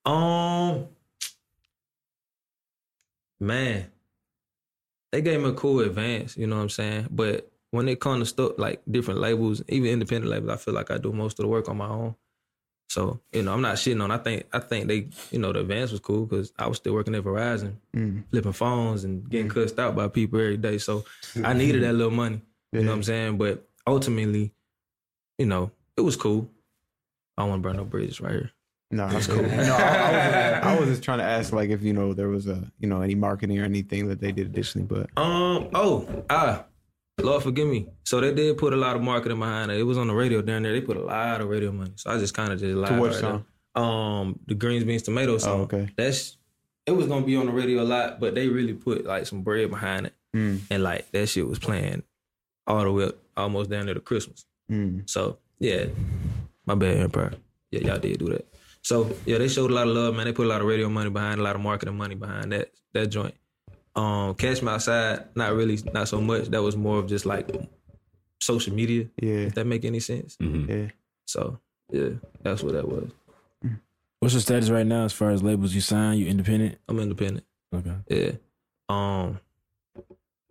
[0.04, 0.88] Um,
[3.40, 3.90] man,
[5.12, 6.36] they gave me a cool advance.
[6.36, 7.08] You know what I'm saying?
[7.10, 10.90] But when it comes to stuff like different labels, even independent labels, I feel like
[10.90, 12.14] I do most of the work on my own.
[12.92, 14.10] So you know, I'm not shitting on.
[14.10, 16.92] I think I think they, you know, the advance was cool because I was still
[16.92, 18.24] working at Verizon, Mm.
[18.30, 20.76] flipping phones and getting cussed out by people every day.
[20.78, 21.04] So
[21.42, 22.42] I needed that little money.
[22.72, 23.38] You know what I'm saying?
[23.38, 24.52] But ultimately,
[25.38, 26.50] you know, it was cool.
[27.38, 28.50] I don't want to burn no bridges right here.
[28.90, 29.40] No, that's cool.
[29.42, 32.28] no, I, I, was, I was just trying to ask, like, if you know there
[32.28, 35.70] was a, you know, any marketing or anything that they did additionally, but Um.
[35.74, 36.06] Oh.
[36.28, 36.66] Ah.
[37.24, 37.86] Lord forgive me.
[38.04, 39.78] So they did put a lot of marketing behind it.
[39.78, 40.72] It was on the radio down there.
[40.72, 41.92] They put a lot of radio money.
[41.96, 42.90] So I just kind of just lied.
[42.90, 43.44] to what right song?
[43.74, 43.84] there.
[43.84, 44.38] Um.
[44.46, 45.60] The Greens Beans Tomato song.
[45.60, 45.88] Oh, okay.
[45.96, 46.36] That's.
[46.84, 49.42] It was gonna be on the radio a lot, but they really put like some
[49.42, 52.02] bread behind it, Mm, and like that shit was playing
[52.66, 54.44] all the way up, almost down there to Christmas.
[54.70, 55.08] mm.
[55.08, 55.86] So yeah,
[56.66, 57.34] my bad, Empire.
[57.70, 58.46] Yeah, y'all did do that.
[58.82, 60.26] So yeah, they showed a lot of love, man.
[60.26, 62.72] They put a lot of radio money behind, a lot of marketing money behind that
[62.94, 63.34] that joint.
[63.94, 66.48] Um, Catch Me Outside, not really, not so much.
[66.48, 67.48] That was more of just like
[68.40, 69.08] social media.
[69.20, 70.36] Yeah, If that make any sense.
[70.40, 70.68] Mhm.
[70.68, 70.90] yeah.
[71.26, 71.58] So
[71.90, 72.10] yeah,
[72.42, 73.10] that's what that was.
[74.20, 76.16] What's your status right now as far as labels you sign?
[76.18, 76.78] You independent?
[76.88, 77.44] I'm independent.
[77.74, 77.94] Okay.
[78.08, 78.32] Yeah.
[78.88, 79.40] Um.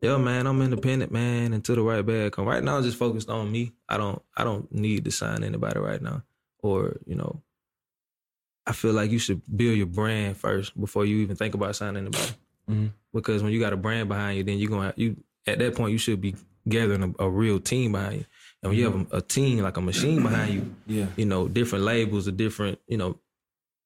[0.01, 2.45] Yeah, man, I'm independent, man, until the right bag come.
[2.47, 3.71] Right now, I'm just focused on me.
[3.87, 6.23] I don't, I don't need to sign anybody right now,
[6.63, 7.43] or you know,
[8.65, 11.97] I feel like you should build your brand first before you even think about signing
[12.07, 12.31] anybody.
[12.71, 12.91] Mhm.
[13.13, 15.91] Because when you got a brand behind you, then you're gonna you at that point
[15.91, 16.35] you should be
[16.69, 18.25] gathering a, a real team behind you.
[18.63, 21.07] And when you have a, a team like a machine behind you, Yeah.
[21.17, 23.17] you know, different labels, a different, you know,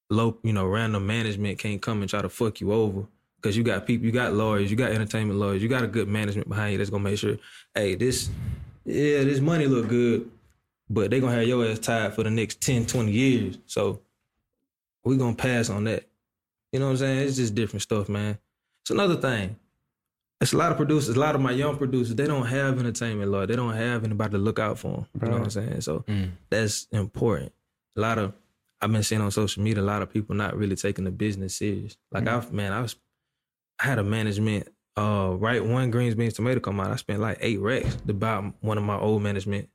[0.10, 3.06] low, you know, random management can't come and try to fuck you over
[3.38, 6.08] because you got people, you got lawyers, you got entertainment lawyers, you got a good
[6.10, 7.38] management behind you that's gonna make sure,
[7.74, 8.30] hey, this,
[8.84, 10.30] yeah, this money look good,
[10.90, 13.58] but they gonna have your ass tied for the next 10, 20 years.
[13.66, 14.02] So
[15.06, 16.04] we gonna pass on that.
[16.72, 17.28] You know what I'm saying?
[17.28, 18.38] It's just different stuff, man.
[18.86, 19.56] It's another thing.
[20.40, 23.32] It's a lot of producers, a lot of my young producers, they don't have entertainment
[23.32, 23.48] law.
[23.48, 25.06] They don't have anybody to look out for them.
[25.24, 25.82] You know what I'm saying?
[25.82, 26.32] So Mm.
[26.52, 27.52] that's important.
[27.96, 28.34] A lot of
[28.82, 31.56] I've been seeing on social media a lot of people not really taking the business
[31.56, 31.98] serious.
[32.12, 32.96] Like I've man, I was
[33.80, 34.68] I had a management
[34.98, 36.92] uh right one greens beans tomato come out.
[36.92, 39.68] I spent like eight racks to buy one of my old management.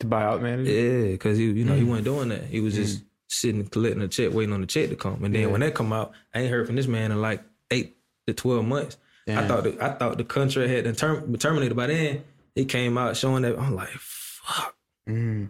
[0.00, 0.68] To buy out management?
[0.76, 2.44] Yeah, because he you know he wasn't doing that.
[2.44, 5.24] He was just sitting collecting a check, waiting on the check to come.
[5.24, 5.46] And then Yeah.
[5.48, 8.64] when that come out, I ain't heard from this man in like eight to twelve
[8.64, 8.96] months.
[9.28, 12.24] I thought the, I thought the contract had been term, terminated by then.
[12.54, 14.74] He came out showing that I'm like, fuck.
[15.08, 15.48] Mm.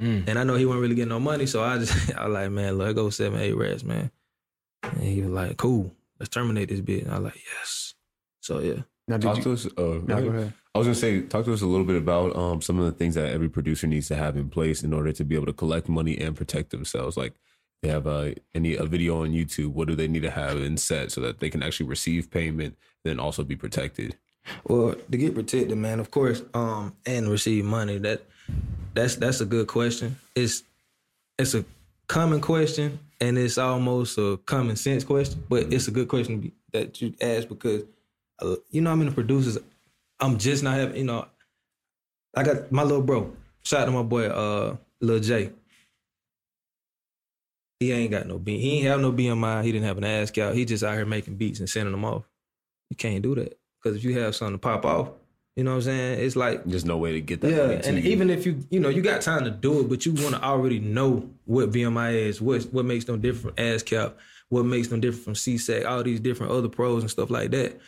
[0.00, 0.28] Mm.
[0.28, 2.50] And I know he wasn't really getting no money, so I just I was like,
[2.50, 4.10] man, let go seven, eight rats, man.
[4.82, 7.04] And he was like, cool, let's terminate this bit.
[7.04, 7.94] And I was like, yes.
[8.40, 8.82] So yeah.
[9.08, 9.42] Now, Talk you?
[9.44, 9.66] to us.
[9.66, 10.52] Uh, No, go ahead.
[10.74, 12.92] I was gonna say, talk to us a little bit about um, some of the
[12.92, 15.52] things that every producer needs to have in place in order to be able to
[15.54, 17.16] collect money and protect themselves.
[17.16, 17.32] Like
[17.82, 19.72] they have a any a video on YouTube.
[19.72, 22.76] What do they need to have in set so that they can actually receive payment,
[23.04, 24.16] then also be protected?
[24.64, 27.98] Well, to get protected, man, of course, um, and receive money.
[27.98, 28.22] That
[28.94, 30.16] that's that's a good question.
[30.34, 30.62] It's
[31.38, 31.64] it's a
[32.08, 36.54] common question, and it's almost a common sense question, but it's a good question be-
[36.72, 37.82] that you ask because
[38.40, 39.58] uh, you know I'm in the producers.
[40.18, 41.26] I'm just not having, you know,
[42.34, 43.36] I got my little bro.
[43.64, 45.52] Shout out to my boy, uh, Lil J.
[47.80, 48.58] He ain't got no B.
[48.58, 49.62] He ain't have no BMI.
[49.64, 50.54] He didn't have an ass out.
[50.54, 52.24] He just out here making beats and sending them off.
[52.90, 55.10] You can't do that because if you have something to pop off,
[55.56, 56.20] you know what I'm saying?
[56.20, 57.50] It's like There's no way to get that.
[57.50, 58.10] yeah, and you.
[58.10, 60.42] even if you you know you got time to do it, but you want to
[60.42, 64.12] already know what BMI is, what what makes them different from ASCAP,
[64.48, 67.80] what makes them different from SESAC, all these different other pros and stuff like that.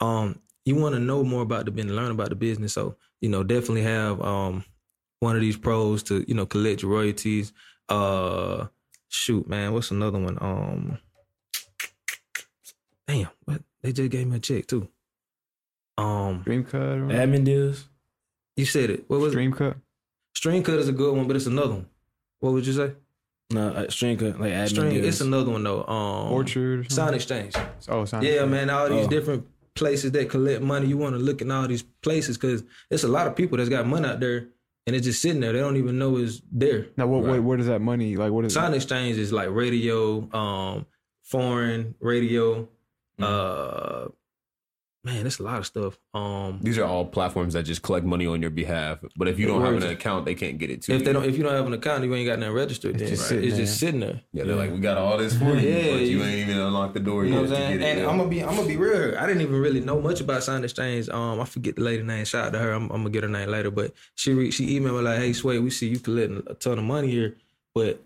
[0.00, 2.72] Um, you want to know more about the business, learn about the business.
[2.72, 4.64] So you know, definitely have um
[5.20, 7.52] one of these pros to you know collect your royalties.
[7.88, 8.66] Uh,
[9.16, 10.38] shoot, man, what's another one?
[10.40, 10.98] Um,
[13.06, 14.88] damn, what they just gave me a check too.
[15.98, 16.80] Um, Dream cut.
[16.80, 17.88] Admin deals.
[18.56, 19.04] you said it.
[19.08, 19.36] What was it?
[19.36, 19.76] Dream cut.
[20.34, 21.86] Stream cut is a good one, but it's another one.
[22.40, 22.92] What would you say?
[23.50, 25.06] No, uh, string cut like admin Stream, deals.
[25.06, 25.84] it's another one though.
[25.86, 26.80] Um, Orchard.
[26.86, 27.14] Or Sound?
[27.14, 27.54] Exchange.
[27.88, 28.24] Oh, sound.
[28.24, 28.68] Yeah, man.
[28.70, 29.08] All these Oh.
[29.08, 30.88] different places that collect money.
[30.88, 33.70] You want to look in all these places because it's a lot of people that's
[33.70, 34.48] got money out there,
[34.86, 35.52] and it's just sitting there.
[35.52, 36.86] They don't even know it's there.
[36.96, 37.24] Now, what?
[37.24, 37.32] Right.
[37.32, 38.16] Wait, where does that money?
[38.16, 38.54] Like, what is?
[38.54, 40.86] Sound Exchange is like radio, um,
[41.22, 42.68] foreign radio.
[43.18, 43.24] Mm.
[43.24, 44.08] Uh,
[45.06, 45.96] man, it's a lot of stuff.
[46.12, 48.98] Um, These are all platforms that just collect money on your behalf.
[49.16, 51.04] But if you don't have an account, they can't get it to if you.
[51.06, 52.98] they don't, if you don't have an account, you ain't got nothing registered.
[52.98, 53.28] Then just right?
[53.28, 54.20] sitting it's just sitting there.
[54.32, 56.58] yeah, they're like, we got all this for you, Yeah, but you you- ain't even
[56.60, 57.78] unlocked the door You know yet what I'm to saying?
[57.78, 57.88] get.
[57.88, 58.08] And yeah.
[58.10, 58.94] I'm gonna be I'm gonna be real.
[58.94, 59.16] here.
[59.18, 61.08] I didn't even really know much about Sound Exchange.
[61.08, 62.24] Um, I forget the lady name.
[62.24, 62.72] Shout out to her.
[62.72, 63.70] I'm, I'm gonna get her name later.
[63.70, 66.78] But she re- she emailed me like, "Hey, Sway, we see you collecting a ton
[66.78, 67.36] of money here,
[67.74, 68.00] but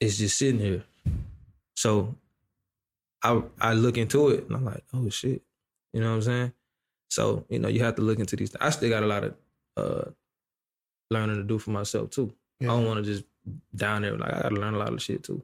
[0.00, 0.84] it's just sitting here."
[1.76, 2.14] So
[3.24, 5.42] I I look into it and I'm like, "Oh shit."
[5.92, 6.52] You know what I'm saying?
[7.08, 8.54] So you know you have to look into these.
[8.60, 9.34] I still got a lot of
[9.76, 10.10] uh,
[11.10, 12.32] learning to do for myself too.
[12.62, 13.24] I don't want to just
[13.74, 15.42] down there like I got to learn a lot of shit too.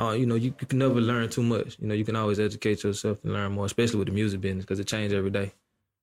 [0.00, 1.76] Uh, you know, you, you can never learn too much.
[1.80, 4.64] You know, you can always educate yourself and learn more, especially with the music business
[4.64, 5.52] because it changes every day.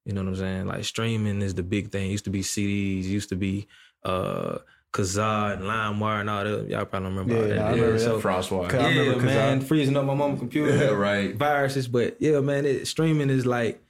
[0.05, 0.67] You know what I'm saying?
[0.67, 2.07] Like streaming is the big thing.
[2.09, 3.67] It used to be CDs, used to be
[4.03, 4.59] uh
[4.95, 6.69] Kazaa and LimeWire and all that.
[6.69, 7.65] Y'all probably don't remember all Yeah, that.
[7.65, 8.23] I remember so that.
[8.23, 8.73] Frostwire.
[8.73, 9.67] I yeah, remember man, Kazaa.
[9.67, 11.35] freezing up my mama's computer, Yeah, right.
[11.35, 11.87] viruses.
[11.89, 13.81] But yeah, man, it, streaming is like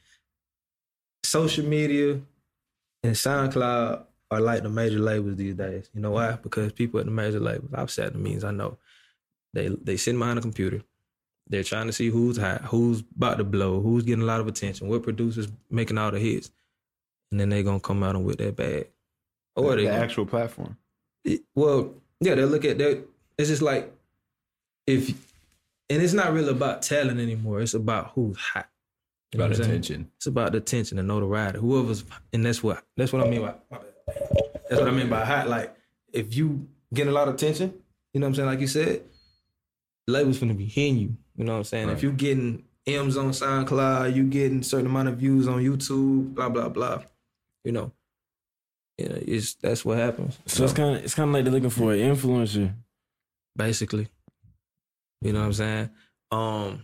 [1.24, 2.20] social media
[3.04, 5.89] and SoundCloud are like the major labels these days.
[5.94, 6.34] You know why?
[6.41, 8.78] Because people at the major labels, I've sat in the meetings, I know,
[9.54, 10.82] they they sitting behind a computer.
[11.48, 14.48] They're trying to see who's hot, who's about to blow, who's getting a lot of
[14.48, 16.50] attention, what producers making all the hits,
[17.32, 18.88] and then they're gonna come out and with that bag.
[19.56, 20.76] Or they the actual platform.
[21.55, 23.03] Well, yeah, they look at that.
[23.38, 23.93] It's just like
[24.88, 25.09] if,
[25.89, 27.61] and it's not really about talent anymore.
[27.61, 28.69] It's about who's hot.
[29.31, 29.69] You know About what I'm saying?
[29.71, 30.11] attention.
[30.17, 31.59] It's about the attention and notoriety.
[31.59, 33.55] Whoever's, and that's what that's what I mean by
[34.69, 35.49] that's what I mean by hot.
[35.49, 35.75] Like
[36.13, 37.73] if you get a lot of attention,
[38.13, 38.47] you know what I'm saying.
[38.47, 39.01] Like you said,
[40.07, 41.17] labels gonna be hitting you.
[41.35, 41.89] You know what I'm saying.
[41.89, 46.49] If you getting M's on SoundCloud, you getting certain amount of views on YouTube, blah
[46.49, 47.01] blah blah.
[47.65, 47.91] You know,
[48.97, 50.38] you know, it's that's what happens.
[50.45, 52.73] So it's kind of it's kind of like they're looking for an influencer.
[53.55, 54.08] basically.
[55.21, 55.89] You know what I'm saying?
[56.31, 56.84] Um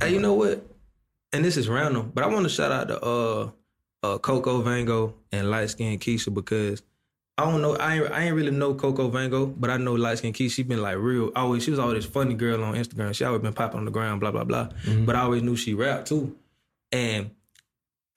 [0.00, 0.66] Hey, you know what?
[1.32, 3.50] And this is random, but I want to shout out to uh
[4.02, 6.82] uh Coco Vango and Light Skin Keisha because
[7.38, 10.18] I don't know, I ain't, I ain't really know Coco Vango, but I know Light
[10.18, 10.50] Skin Keisha.
[10.52, 11.64] She been like real always.
[11.64, 13.14] She was always this funny girl on Instagram.
[13.14, 14.68] She always been popping on the ground, blah blah blah.
[15.06, 16.36] But I always knew she rapped too,
[16.90, 17.30] and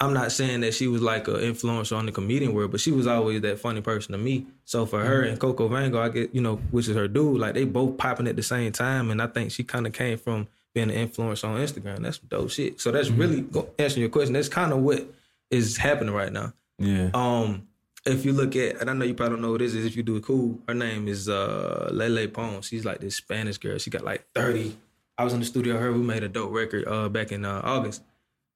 [0.02, 2.92] I'm not saying that she was like an influencer on the comedian world, but she
[2.92, 4.46] was always that funny person to me.
[4.66, 7.54] So for her and Coco Vango, I get, you know, which is her dude, like
[7.54, 9.10] they both popping at the same time.
[9.10, 12.00] And I think she kind of came from being an influencer on Instagram.
[12.00, 12.82] That's dope shit.
[12.82, 14.34] So that's really go, answering your question.
[14.34, 15.06] That's kind of what
[15.50, 16.52] is happening right now.
[16.78, 17.12] Yeah.
[17.14, 17.68] Um,
[18.06, 19.86] if you look at, and I know you probably don't know who this is.
[19.86, 22.62] If you do it cool, her name is uh Lele Pon.
[22.62, 23.78] She's like this Spanish girl.
[23.78, 24.76] She got like thirty.
[25.18, 25.76] I was in the studio.
[25.76, 28.04] with Her, we made a dope record uh back in uh, August.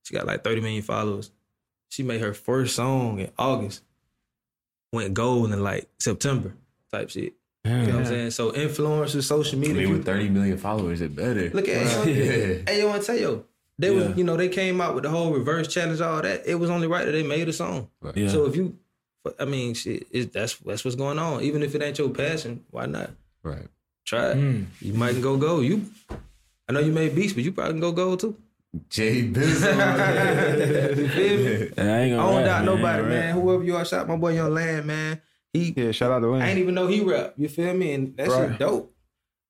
[0.03, 1.31] She got like thirty million followers.
[1.89, 3.81] She made her first song in August.
[4.91, 6.53] Went gold in like September
[6.91, 7.33] type shit.
[7.65, 8.31] You know what I'm saying?
[8.31, 9.75] So influencers, social I media.
[9.83, 11.49] mean, with 30 million followers, it better.
[11.51, 12.13] Look at Yeah.
[12.67, 13.45] Hey, yo, and tell you,
[13.77, 14.07] they Yeah.
[14.07, 16.43] was, you know, they came out with the whole reverse challenge, all that.
[16.47, 17.89] It was only right that they made a song.
[18.15, 18.29] Yeah.
[18.29, 18.77] So if you,
[19.39, 21.43] I mean, shit, it, that's that's what's going on.
[21.43, 23.11] Even if it ain't your passion, why not
[23.43, 23.67] Right.
[24.05, 24.37] try it?
[24.37, 24.65] Mm.
[24.81, 25.59] You might go go.
[25.59, 25.85] You,
[26.67, 28.35] I know you made beats, but you probably can go go too.
[28.89, 30.97] Jay Bizzle.
[30.97, 31.71] you feel me?
[31.77, 32.65] I ain't I gonna don't rap, doubt man.
[32.65, 33.09] nobody, Right.
[33.09, 33.33] man.
[33.33, 35.21] Whoever you are, shout my boy Young Land, man.
[35.53, 36.41] He, Yeah, shout out to Lane.
[36.43, 37.33] I ain't even know he rap.
[37.37, 37.93] You feel me?
[37.93, 38.49] And that Right.
[38.51, 38.95] shit dope.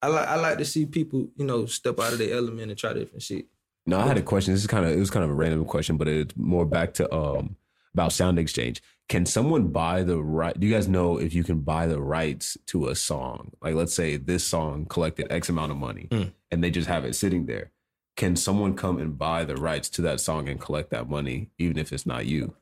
[0.01, 2.77] I like I like to see people, you know, step out of their element and
[2.79, 3.47] try different shit.
[3.85, 4.53] No, I had a question.
[4.53, 6.93] This is kind of it was kind of a random question, but it's more back
[6.95, 7.57] to um
[7.93, 8.81] about Sound Exchange.
[9.09, 10.57] Can someone buy the right?
[10.57, 13.51] Do you guys know if you can buy the rights to a song?
[13.61, 16.31] Like, let's say this song collected X amount of money, Mm.
[16.51, 17.71] and they just have it sitting there.
[18.19, 21.77] Can someone come and buy the rights to that song and collect that money, even
[21.77, 22.53] if it's not you?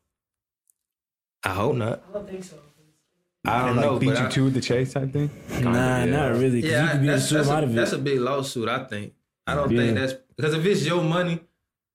[1.43, 2.04] I hope not.
[2.12, 2.58] I don't think so.
[3.43, 3.98] I don't and like know.
[3.98, 5.32] beat you I- to the chase type thing.
[5.63, 6.06] Nah, yeah.
[6.06, 6.62] not really.
[6.62, 7.96] 'cause you Yeah, could be able to that's, that's, a, out of that's it.
[8.00, 8.70] a big lawsuit.
[8.70, 9.13] I think.
[9.48, 9.82] I don't Yeah.
[9.82, 11.39] think that's because if it's your money,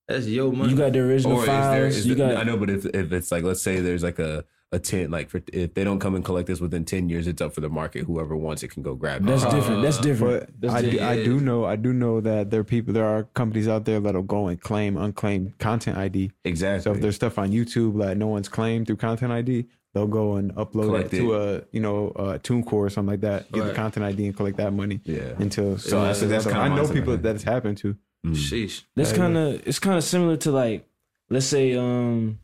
[0.08, 0.70] that's your money.
[0.72, 1.72] You got the original Or is files.
[1.76, 1.86] there?
[1.86, 2.40] Is you there- got.
[2.40, 5.28] I know, but if if it's like, let's say there's like a a ten, like
[5.30, 7.68] for, if they don't come and collect this within ten years, it's up for the
[7.68, 8.04] market.
[8.06, 9.26] Whoever wants it can go grab it.
[9.26, 9.82] That's Uh, different.
[9.82, 10.40] That's different.
[10.40, 11.10] But That's I do, different.
[11.10, 11.40] I do Yeah.
[11.42, 14.46] know I do know that there are people there are companies out there that'll go
[14.48, 16.32] and claim unclaimed content ID.
[16.44, 16.82] exactly.
[16.84, 20.36] So if there's stuff on YouTube that no one's claimed through content ID, they'll go
[20.36, 23.52] and upload Collect it to a you know a TuneCore or something like that.
[23.52, 25.34] Get the content ID and collect that money yeah.
[25.38, 25.76] until.
[25.76, 27.94] So that's- that's kinda I know people that it's happened to.
[28.26, 28.34] Mm.
[28.36, 28.84] Sheesh.
[28.96, 30.86] That's kind of it's kind of similar to like
[31.28, 32.38] let's say um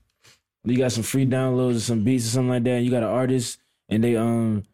[0.64, 2.71] you got some free downloads or some beats or something like that.
[2.71, 4.64] And you got an artist and they um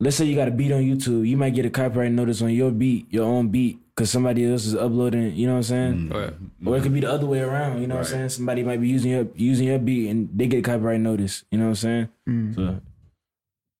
[0.00, 2.50] let's say you got a beat on YouTube, you might get a copyright notice on
[2.50, 5.34] your beat, your own beat, because somebody else is uploading.
[5.34, 6.08] You know what I'm saying?
[6.10, 6.34] Right.
[6.66, 7.80] Or it could be the other way around.
[7.80, 8.28] You know what I'm saying?
[8.30, 11.44] Somebody might be using your using your beat and they get a copyright notice.
[11.50, 12.08] You know what I'm saying?
[12.28, 12.54] Mm.
[12.54, 12.80] So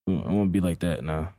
[0.08, 1.34] I won't be like that now.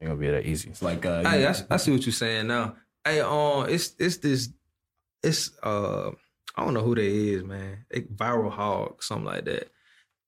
[0.00, 0.70] Ain't gonna be that easy.
[0.70, 2.76] It's like uh, Hey, I, I see what you're saying now.
[3.04, 4.48] Hey, um, it's it's this,
[5.22, 6.10] it's uh,
[6.54, 7.84] I don't know who they is, man.
[7.90, 9.70] They ViralHog, something like that.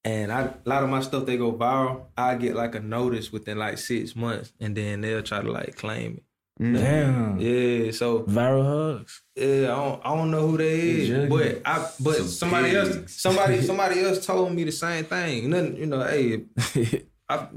[0.05, 2.07] And I, a lot of my stuff they go viral.
[2.17, 5.77] I get like a notice within like six months, and then they'll try to like
[5.77, 6.21] claim
[6.61, 6.79] Mm.
[6.79, 7.39] Damn.
[7.39, 9.23] Yeah, so Viral hugs.
[9.35, 11.29] Yeah, I don't, I don't know who they is, juggling.
[11.29, 15.51] but I but Some somebody else somebody somebody else told me the same thing.
[15.51, 16.45] Nothing, you know, hey,
[17.29, 17.49] I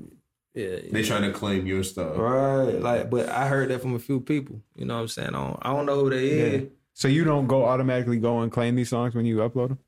[0.54, 2.18] yeah, they trying to claim your stuff.
[2.18, 4.62] right, like, but I heard that from a few people.
[4.76, 5.30] You know what I'm saying?
[5.30, 6.68] I don't, I don't know who they is.
[7.00, 9.80] So you don't go automatically go and claim these songs when you upload them?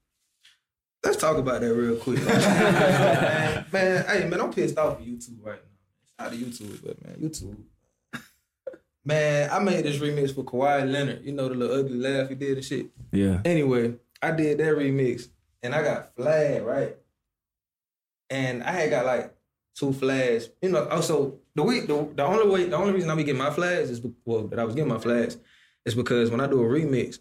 [1.04, 2.24] Let's talk about that real quick.
[2.26, 6.26] man, man, hey man, I'm pissed off at YouTube right now.
[6.26, 7.58] Shout out to YouTube, but man, YouTube.
[9.04, 11.26] Man, I made this remix for Kawhi Leonard.
[11.26, 12.92] You know the little ugly laugh he did and shit.
[13.12, 13.42] Yeah.
[13.44, 15.28] Anyway, I did that remix
[15.62, 16.96] and I got flagged, right?
[18.30, 19.36] And I had got like
[19.76, 20.48] two flags.
[20.62, 23.26] You know, oh, also the week the, the only way the only reason I be
[23.26, 25.36] getting my flags is be- well that I was getting my flags
[25.86, 27.20] is because when I do a remix,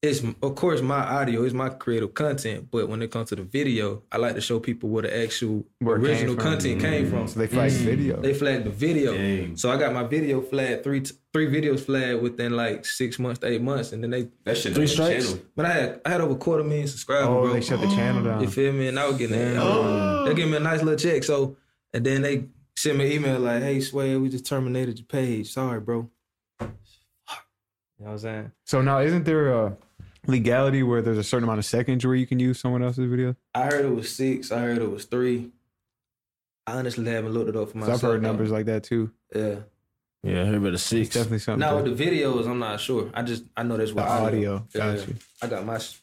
[0.00, 3.42] it's of course my audio is my creative content, but when it comes to the
[3.42, 6.34] video, I like to show people where the actual Where it came original.
[6.36, 6.48] Mm-hmm.
[6.48, 7.26] content came from.
[7.26, 8.20] So they flag the video.
[8.20, 9.14] They flagged the video.
[9.14, 9.56] Dang.
[9.56, 11.02] So I got my video flagged three
[11.32, 14.28] three videos flagged within like six months to eight months, and then they.
[14.44, 14.74] That shit.
[14.74, 15.26] Three on the strikes?
[15.30, 15.44] channel.
[15.56, 17.54] But I had I had over a quarter million subscribers, oh, bro.
[17.54, 18.40] they shut the channel down.
[18.40, 18.86] You feel me?
[18.86, 20.24] And I was getting that.
[20.28, 21.24] They give me a nice little check.
[21.24, 21.56] So
[21.92, 22.44] and then they
[22.76, 25.52] sent me an email like, "Hey, Sway, we just terminated your page.
[25.52, 26.08] Sorry, bro."
[27.98, 28.52] You know what I'm saying?
[28.64, 29.76] So now, isn't there a
[30.26, 33.34] legality where there's a certain amount of seconds where you can use someone else's video?
[33.54, 34.52] I heard it was six.
[34.52, 35.50] I heard it was three.
[36.66, 37.96] I honestly haven't looked it up for myself.
[37.96, 38.28] I've heard though.
[38.28, 39.10] numbers like that too.
[39.34, 39.56] Yeah.
[40.22, 41.08] Yeah, I heard about the It's six.
[41.10, 41.60] definitely something.
[41.60, 43.10] Now with to- the videos, I'm not sure.
[43.14, 44.66] I just I know that's the what audio.
[44.74, 44.94] Yeah.
[44.96, 45.14] Got you.
[45.42, 45.98] I got my sh-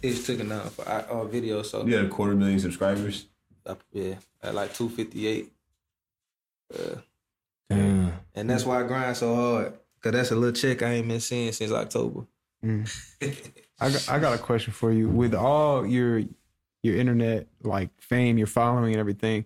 [0.00, 3.26] it's taken down for uh, video, so You had a quarter million subscribers.
[3.66, 5.52] I- yeah, at like two fifty eight.
[6.72, 6.96] Uh,
[7.68, 8.12] Damn.
[8.34, 9.74] and that's why I grind so hard.
[10.02, 12.26] Cause that's a little check I ain't been seeing since October.
[12.64, 12.88] Mm.
[13.80, 15.08] I got, I got a question for you.
[15.08, 16.22] With all your
[16.82, 19.44] your internet like fame, your following, and everything,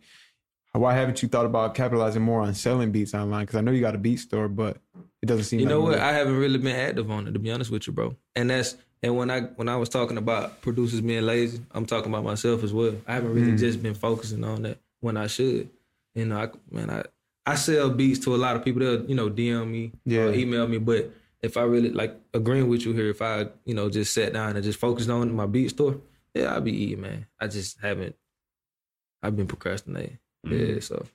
[0.73, 3.45] why haven't you thought about capitalizing more on selling beats online?
[3.45, 4.79] Because I know you got a beat store, but
[5.23, 5.61] it doesn't seem.
[5.61, 5.99] You like know what?
[5.99, 8.17] I haven't really been active on it to be honest with you, bro.
[8.35, 12.13] And that's and when I when I was talking about producers being lazy, I'm talking
[12.13, 12.95] about myself as well.
[13.07, 13.59] I haven't really mm.
[13.59, 15.71] just been focusing on that when I should.
[16.15, 17.05] You know, I man, I
[17.47, 18.81] I sell beats to a lot of people.
[18.81, 20.23] They'll you know DM me, Yeah.
[20.23, 21.11] or email me, but
[21.43, 24.57] if I really like agreeing with you here, if I you know just sat down
[24.57, 26.01] and just focused on my beat store,
[26.35, 27.27] yeah, I'll be eating, man.
[27.41, 28.17] I just haven't.
[29.23, 30.19] I've been procrastinating.
[30.45, 31.07] Yeah, so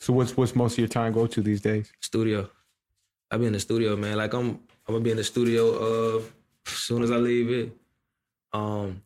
[0.00, 1.92] So what's what's most of your time go to these days?
[2.00, 2.48] studio.
[3.30, 4.16] I be in the studio, man.
[4.18, 4.48] Like I'm,
[4.86, 6.22] I'm gonna be in the studio uh,
[6.66, 7.72] as soon as I leave it.
[8.52, 9.02] Um,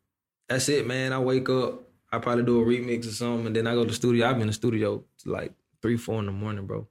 [0.48, 1.12] that's it, man.
[1.12, 3.88] I wake up, I probably do a remix or something, and then I go to
[3.88, 4.26] the studio.
[4.26, 5.52] I've been in the studio like
[5.86, 6.84] three, four in the morning, bro.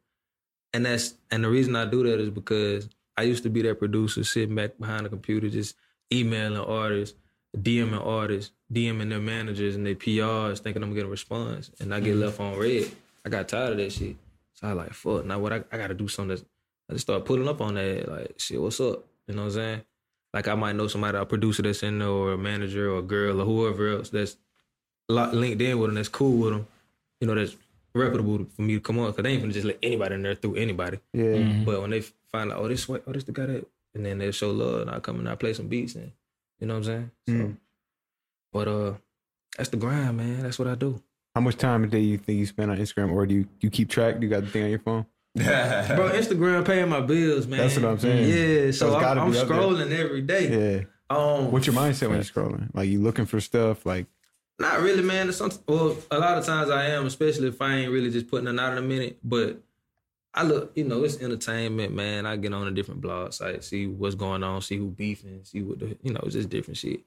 [0.71, 2.87] And that's and the reason I do that is because
[3.17, 5.75] I used to be that producer sitting back behind the computer, just
[6.13, 7.17] emailing artists,
[7.57, 11.99] DMing artists, DMing their managers and their PRs, thinking I'm getting a response, and I
[11.99, 12.21] get mm-hmm.
[12.21, 12.89] left on red.
[13.25, 14.15] I got tired of that shit.
[14.53, 16.45] So I like, fuck, now what I, I gotta do something that's,
[16.89, 19.03] I just start putting up on that, like, shit, what's up?
[19.27, 19.81] You know what I'm saying?
[20.33, 23.01] Like I might know somebody, a producer that's in there, or a manager, or a
[23.01, 24.37] girl, or whoever else that's
[25.09, 26.67] linked in with them, that's cool with them,
[27.19, 27.57] you know, that's
[27.95, 30.35] reputable for me to come on, because they ain't gonna just let anybody in there
[30.35, 30.99] through anybody.
[31.13, 31.63] Yeah.
[31.65, 34.17] But when they find out, oh, this what, oh, this the guy that, and then
[34.19, 36.11] they show love, and I come and I play some beats, and
[36.59, 37.11] you know what I'm saying?
[37.29, 37.55] So,
[38.51, 38.93] but uh,
[39.57, 40.43] that's the grind, man.
[40.43, 41.01] That's what I do,
[41.33, 43.47] How much time a day do you think you spend on Instagram, or do you
[43.61, 44.19] you keep track?
[44.19, 45.05] Do you got the thing on your phone?
[45.35, 45.43] bro.
[46.11, 47.59] Instagram paying my bills, man.
[47.59, 48.29] That's what I'm saying.
[48.29, 49.45] Yeah, So so, I'm, gotta I'm be there.
[49.45, 50.77] scrolling every day.
[50.77, 50.83] Yeah.
[51.09, 52.69] Um, What's your mindset when you're scrolling?
[52.73, 53.85] Like you looking for stuff?
[53.85, 54.07] Like
[54.57, 55.31] Not really, man.
[55.33, 58.47] Some, well, a lot of times I am, especially if I ain't really just putting
[58.47, 59.19] it out in a minute.
[59.23, 59.61] But
[60.33, 62.25] I look, you know, it's entertainment, man.
[62.25, 65.61] I get on a different blog site, see what's going on, see who beefing, see
[65.61, 67.01] what the, you know, it's just different shit.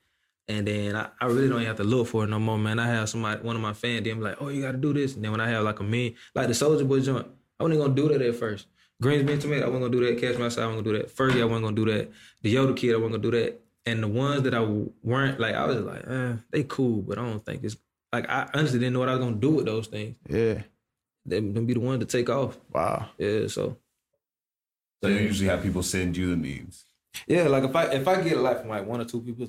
[0.47, 2.79] And then I, I really don't have to look for it no more, man.
[2.79, 5.15] I have somebody, one of my fans, them like, oh, you got to do this.
[5.15, 7.27] And then when I have like a me, like the Soulja Boy joint,
[7.61, 8.67] I wasn't gonna do that at first.
[9.01, 10.21] Greens tomato, I wasn't gonna do that.
[10.21, 11.15] Catch my side, I wasn't gonna do that.
[11.15, 12.11] Fergie, I wasn't gonna do that.
[12.43, 13.61] The Yoda Kid, I wasn't gonna do that.
[13.91, 14.61] And the ones that I
[15.03, 17.77] weren't like, I was like, eh, they cool, but I don't think it's
[18.13, 20.17] like I honestly didn't know what I was gonna do with those things.
[20.29, 20.63] yeah.
[21.27, 22.59] Them, them be the one to take off.
[22.73, 23.11] Wow.
[23.19, 23.77] Yeah, so
[25.03, 26.85] So you usually have people send you the memes.
[27.27, 29.47] yeah, like if I if I get a like from like one or two people,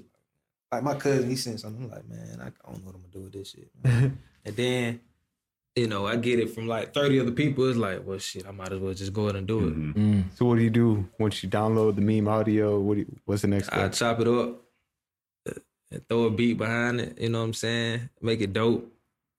[0.71, 1.85] like my cousin, he sent something.
[1.85, 3.71] I'm like, man, I don't know what I'm gonna do with this shit.
[3.83, 4.99] and then,
[5.79, 7.67] you know, I get it from like 30 other people.
[7.69, 9.75] It's like, well, shit, I might as well just go ahead and do it.
[9.75, 10.23] Mhm.
[10.35, 12.79] So what do you do once you download the meme audio?
[12.79, 14.61] What do you, what's the next I chop it up
[15.47, 15.53] uh,
[15.91, 17.17] and throw a beat behind it.
[17.19, 18.09] You know what I'm saying?
[18.21, 18.91] Make it dope.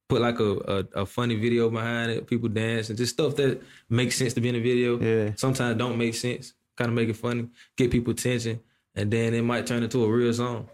[0.09, 0.51] Put like a,
[0.95, 2.27] a, a funny video behind it.
[2.27, 4.99] People dance and just stuff that makes sense to be in a video.
[4.99, 5.33] Yeah.
[5.37, 6.55] Sometimes don't make sense.
[6.77, 7.49] Kind of make it funny.
[7.77, 8.59] Get people attention,
[8.95, 10.69] and then it might turn into a real song.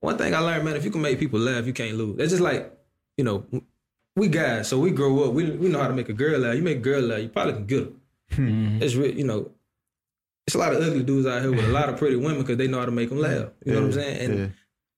[0.00, 2.16] One thing I learned, man, if you can make people laugh, you can't lose.
[2.16, 2.70] That's just like,
[3.16, 3.46] you know,
[4.16, 5.34] we guys, so we grow up.
[5.34, 6.56] We we know how to make a girl laugh.
[6.56, 7.84] You make a girl laugh, you probably can get
[8.30, 8.78] them.
[8.82, 9.50] It's real, you know.
[10.46, 12.56] It's a lot of ugly dudes out here with a lot of pretty women because
[12.56, 13.48] they know how to make them laugh.
[13.64, 14.20] You know what I'm saying?
[14.20, 14.46] And yeah.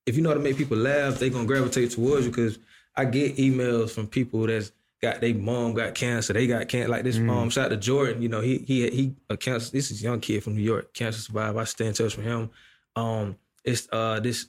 [0.05, 2.31] if you know how to make people laugh, they gonna gravitate towards you.
[2.31, 2.59] Because
[2.95, 6.89] I get emails from people that's got their mom got cancer, they got cancer.
[6.89, 8.21] Like this mom, shout out to Jordan.
[8.21, 9.71] You know, he he he a cancer.
[9.71, 11.59] This is a young kid from New York, cancer survivor.
[11.59, 12.51] I stay in touch with him.
[12.95, 14.47] Um, it's uh this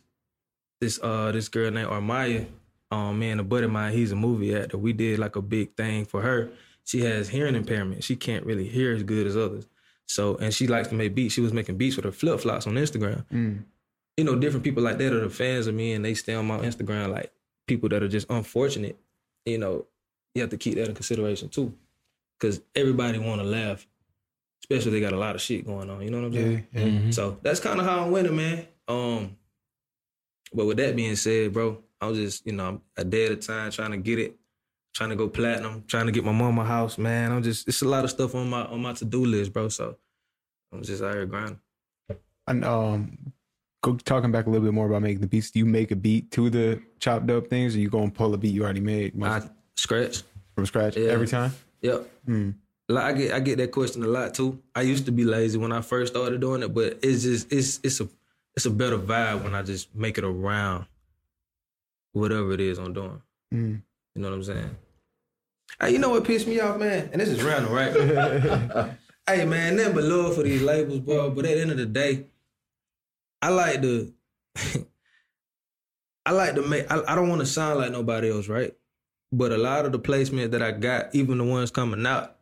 [0.81, 2.47] this uh this girl named Armaya.
[2.91, 4.77] Um, man, a buddy of mine, he's a movie actor.
[4.77, 6.51] We did like a big thing for her.
[6.85, 8.03] She has hearing impairment.
[8.03, 9.69] She can't really hear as good as others.
[10.07, 11.35] So, and she likes to make beats.
[11.35, 13.25] She was making beats with her flip flops on Instagram.
[13.33, 13.63] Mm.
[14.17, 16.47] You know, different people like that are the fans of me, and they stay on
[16.47, 17.33] my Instagram like
[17.69, 18.99] people that are just unfortunate.
[19.47, 19.87] You know,
[20.35, 21.73] you have to keep that in consideration too,
[22.39, 23.87] because everybody want to laugh,
[24.65, 26.03] especially they got a lot of shit going on.
[26.03, 26.67] You know what I'm saying?
[26.73, 27.11] Yeah, yeah.
[27.13, 28.67] So that's kind of how I'm winning, man.
[28.89, 29.37] Um,
[30.53, 33.33] but with that being said, bro, I was just you know I'm a day at
[33.33, 34.37] a time trying to get it,
[34.95, 37.33] trying to go platinum, trying to get my mama house, man.
[37.33, 39.69] I'm just it's a lot of stuff on my on my to do list, bro.
[39.69, 39.97] So
[40.73, 41.61] I'm just out here grinding.
[42.47, 43.19] And um,
[43.83, 45.51] go talking back a little bit more about making the beats.
[45.51, 48.33] Do you make a beat to the chopped up things, or you go and pull
[48.35, 50.23] a beat you already made most- I scratch.
[50.55, 51.11] from scratch Yeah.
[51.11, 51.53] every time?
[51.83, 52.11] Yep.
[52.29, 52.55] Mm.
[52.89, 54.59] Like, I get I get that question a lot too.
[54.75, 57.79] I used to be lazy when I first started doing it, but it's just it's
[57.85, 58.09] it's a
[58.57, 60.87] it's a better vibe when I just make it around
[62.13, 63.23] whatever it is I'm doing.
[63.53, 63.83] Mm.
[64.15, 64.77] You know what I'm saying?
[65.81, 67.11] Hey, you know what pissed me off, man?
[67.13, 67.93] And this is random, right?
[69.27, 71.31] hey, man, nothing but love for these labels, bro.
[71.31, 72.27] But at the end of the day,
[73.41, 74.13] I like to,
[76.27, 76.91] I like to make.
[76.91, 78.75] I, I don't want to sound like nobody else, right?
[79.33, 82.37] But a lot of the placement that I got, even the ones coming out,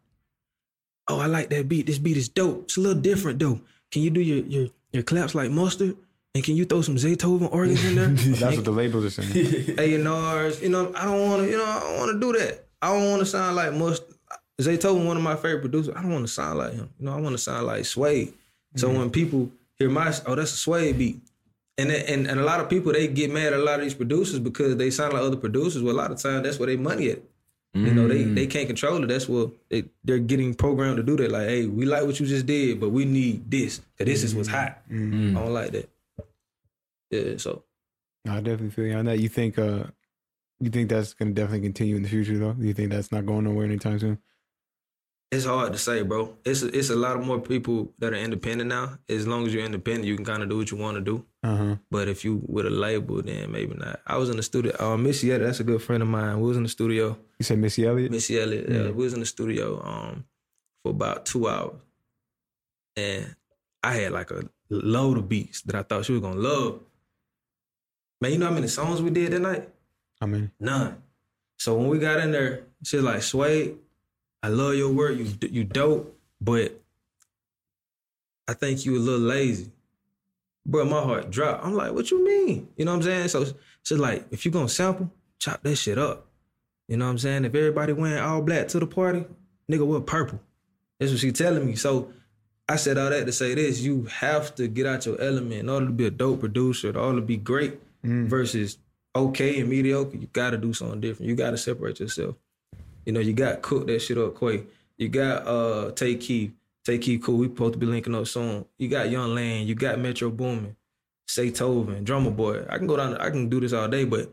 [1.06, 1.86] oh, I like that beat.
[1.86, 2.64] This beat is dope.
[2.64, 3.60] It's a little different though.
[3.92, 5.96] Can you do your your your claps like Mustard?
[6.38, 8.06] And can you throw some Zaytoven organs in there?
[8.36, 9.74] That's what the labels are saying.
[9.76, 12.64] A&Rs, you know, I don't want to, you know, I don't want to do that.
[12.80, 14.04] I don't want to sound like Must.
[14.60, 15.92] Zaytoven, one of my favorite producers.
[15.96, 16.90] I don't want to sound like him.
[17.00, 18.32] You know, I want to sound like Sway.
[18.76, 18.98] So mm-hmm.
[18.98, 21.18] when people hear my, oh, that's a Sway beat.
[21.76, 23.94] And, and and a lot of people they get mad at a lot of these
[23.94, 25.82] producers because they sound like other producers.
[25.82, 27.22] Well, a lot of times that's where they money at.
[27.74, 28.50] You know, they they mm.
[28.50, 29.08] can't control it.
[29.08, 31.30] That's what they they're getting programmed to do that.
[31.30, 33.80] Like, hey, we like what you just did, but we need this.
[33.96, 34.82] Cause this is what's hot.
[34.90, 35.36] Mm.
[35.36, 35.88] I don't like that.
[37.10, 37.64] Yeah, so
[38.28, 39.18] I definitely feel you on that.
[39.18, 39.84] You think uh
[40.60, 42.56] you think that's gonna definitely continue in the future though?
[42.58, 44.18] You think that's not going nowhere anytime soon?
[45.30, 46.38] It's hard to say, bro.
[46.42, 48.98] It's a, it's a lot of more people that are independent now.
[49.10, 51.26] As long as you're independent, you can kind of do what you want to do.
[51.42, 51.76] Uh huh.
[51.90, 54.00] But if you with a label, then maybe not.
[54.06, 54.74] I was in the studio.
[54.80, 56.40] Uh, Missy Elliott, that's a good friend of mine.
[56.40, 57.18] We was in the studio.
[57.38, 58.10] You said Missy Elliott?
[58.10, 60.24] Missy Elliott, yeah, we was in the studio um,
[60.82, 61.76] for about two hours,
[62.96, 63.36] and
[63.82, 66.80] I had like a load of beats that I thought she was gonna love.
[68.20, 69.68] Man, you know how many songs we did that night?
[70.20, 71.02] I mean, None.
[71.56, 73.74] So when we got in there, she's like, Sway,
[74.42, 75.16] I love your work.
[75.16, 76.80] You you dope, but
[78.46, 79.72] I think you a little lazy.
[80.64, 81.64] Bro, my heart dropped.
[81.64, 82.68] I'm like, what you mean?
[82.76, 83.28] You know what I'm saying?
[83.28, 83.46] So
[83.82, 86.26] she's like, if you gonna sample, chop that shit up.
[86.88, 87.44] You know what I'm saying?
[87.44, 89.24] If everybody wearing all black to the party,
[89.70, 90.40] nigga, wear purple.
[90.98, 91.76] That's what she telling me.
[91.76, 92.12] So
[92.68, 95.68] I said all that to say this: you have to get out your element in
[95.68, 97.78] order to be a dope producer, in order to be great.
[98.04, 98.28] Mm.
[98.28, 98.78] Versus
[99.14, 101.28] okay and mediocre, you got to do something different.
[101.28, 102.36] You got to separate yourself.
[103.04, 104.66] You know, you got cook that shit up quick.
[104.96, 106.52] You got uh Tay Keith,
[106.84, 107.38] Tay Keith, cool.
[107.38, 108.64] We supposed to be linking up soon.
[108.78, 110.76] You got Young Land, you got Metro Boomin,
[111.26, 112.64] Say Tovin, Drumma Boy.
[112.68, 113.16] I can go down.
[113.16, 114.30] I can do this all day, but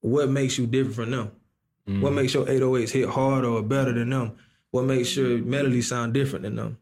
[0.00, 1.32] what makes you different from them?
[1.88, 2.00] Mm.
[2.00, 4.36] What makes your 808s hit harder or better than them?
[4.70, 6.78] What makes your melody sound different than them?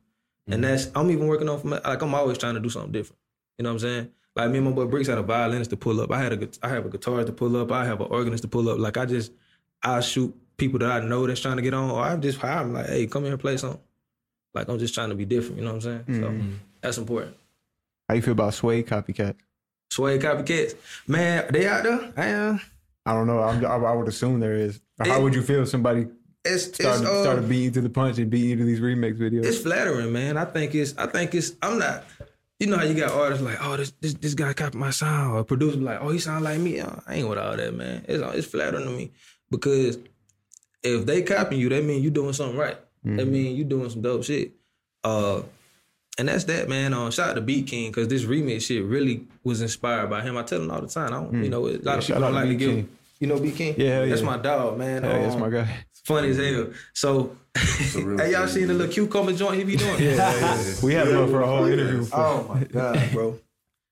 [0.49, 0.67] And mm.
[0.67, 3.19] that's I'm even working on like I'm always trying to do something different.
[3.59, 4.11] You know what I'm saying?
[4.37, 6.12] Like me and my boy Bricks had a violinist to pull up.
[6.12, 7.72] I had a guit- have a guitarist to pull up.
[7.72, 8.78] I have an organist to pull up.
[8.78, 9.32] Like I just
[9.82, 12.59] I shoot people that I know that's trying to get on, or I just hire
[12.62, 13.80] them like, hey, come here and play something.
[14.55, 15.57] Like I'm just trying to be different.
[15.59, 16.20] You know what I'm saying?
[16.20, 17.37] So that's important.
[18.09, 19.34] how you feel about Sway copycat?
[19.91, 20.74] Sway copycats,
[21.07, 22.12] man, they out there.
[22.16, 22.61] I am.
[23.07, 23.41] I don't know.
[23.41, 24.80] I'm, I, I would assume there is.
[24.99, 26.09] How It- would you feel if somebody
[26.45, 28.80] It's started, it's, uh, started beating you to the punch and beating you to these
[28.80, 29.45] remix videos?
[29.47, 30.37] it's flattering, man.
[30.37, 32.05] I think it's I think it's I'm not
[32.59, 35.37] you know how you got artists like, oh, this this, this guy copied my sound,
[35.37, 36.81] or producer like, oh, he sound like me.
[36.81, 38.05] Uh, I ain't with all that, man.
[38.09, 39.13] It's it's flattering to me
[39.51, 39.99] because
[40.83, 42.79] if they copying you, that mean you doing something right.
[43.05, 44.53] That mean you doing some dope shit.
[45.05, 45.43] Uh,
[46.19, 46.93] and that's that, man.
[46.93, 50.37] Uh, shout out to Beat King because this remix shit really was inspired by him.
[50.37, 51.13] I tell him all the time.
[51.13, 52.89] I don't, you know, a lot Yeah, of people don't like to give.
[53.21, 53.75] You know, Beat King.
[53.79, 54.27] Yeah, that's yeah.
[54.27, 55.05] my dog, man.
[55.05, 55.69] Hey, that's Um, my guy.
[56.07, 56.69] Funny as hell.
[56.93, 57.37] So,
[57.97, 59.99] real hey, y'all seen the little cucumber joint he be doing?
[60.85, 62.05] We had him up for a whole interview.
[62.05, 63.37] For, Oh my god, bro.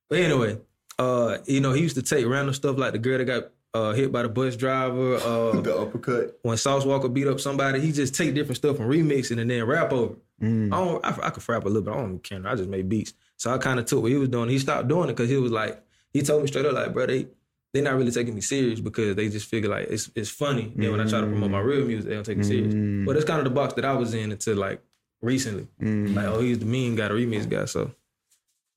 [0.08, 0.58] But anyway,
[0.96, 3.92] uh, you know, he used to take random stuff like the girl that got uh,
[3.94, 5.16] hit by the bus driver.
[5.16, 6.38] Uh, The uppercut.
[6.42, 9.50] when Sauce Walka beat up somebody, he just take different stuff and remix it and
[9.50, 10.14] then rap over.
[10.40, 10.72] Mm.
[10.72, 11.04] I don't.
[11.04, 11.94] I, I could rap a little bit.
[11.94, 12.46] I don't care.
[12.46, 13.14] I just made beats.
[13.38, 14.48] So I kind of took what he was doing.
[14.50, 17.06] He stopped doing it because he was like, he told me straight up, like, bro,
[17.06, 17.26] they
[17.74, 20.72] they not really taking me serious because they just figure like it's it's funny.
[20.74, 22.72] Then when I try to promote my real music, they don't take me serious.
[22.72, 23.04] Mm.
[23.04, 24.80] But it's kind of the box that I was in until like
[25.20, 25.66] recently.
[25.82, 26.14] Mm.
[26.14, 27.64] Like, oh, he's the mean guy, the remix guy.
[27.66, 27.90] So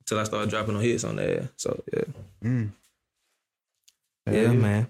[0.02, 1.48] until I started dropping no hits on there.
[1.56, 2.04] So yeah,
[2.44, 2.70] Mm.
[4.30, 4.88] yeah, man.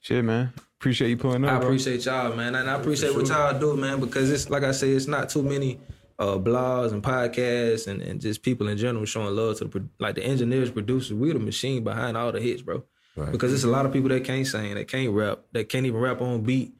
[0.00, 0.52] Shit, man.
[0.80, 1.50] Appreciate you pulling up.
[1.50, 1.66] I bro.
[1.68, 4.90] appreciate y'all, man, and I appreciate what y'all do, man, because it's like I say,
[4.90, 5.78] it's not too many
[6.18, 10.14] uh, blogs and podcasts and, and just people in general showing love to the like
[10.16, 11.12] the engineers, producers.
[11.14, 12.84] We the machine behind all the hits, bro.
[13.16, 13.30] Right.
[13.30, 16.00] Because it's a lot of people that can't sing, that can't rap, that can't even
[16.00, 16.72] rap on beat.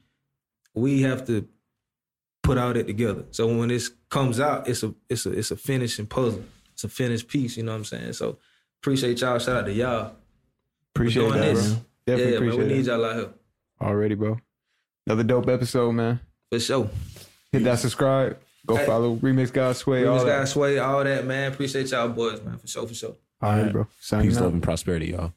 [0.74, 1.47] We have to
[2.43, 3.24] put all that together.
[3.30, 6.45] So when this comes out, it's a it's a it's a finishing puzzle.
[6.72, 7.57] It's a finished piece.
[7.57, 8.12] You know what I'm saying?
[8.14, 8.39] So
[8.82, 9.39] appreciate y'all.
[9.39, 10.12] Shout out to y'all.
[10.95, 11.72] Appreciate doing that, this.
[11.72, 11.85] bro.
[12.07, 13.28] Definitely yeah, man, we need y'all out here
[13.80, 14.39] Already, bro.
[15.07, 16.20] Another dope episode, man.
[16.51, 16.91] for sure.
[17.53, 18.39] Hit that subscribe.
[18.66, 18.87] Go Hey.
[18.87, 20.05] follow Remix God Sway.
[20.07, 20.49] all Remix that.
[20.49, 21.53] sway, all that, man.
[21.53, 23.14] Appreciate y'all boys, man, for sure, for sure.
[23.43, 23.87] All right, bro.
[24.01, 24.45] Signing Peace, out.
[24.45, 25.32] love, and prosperity, y'all.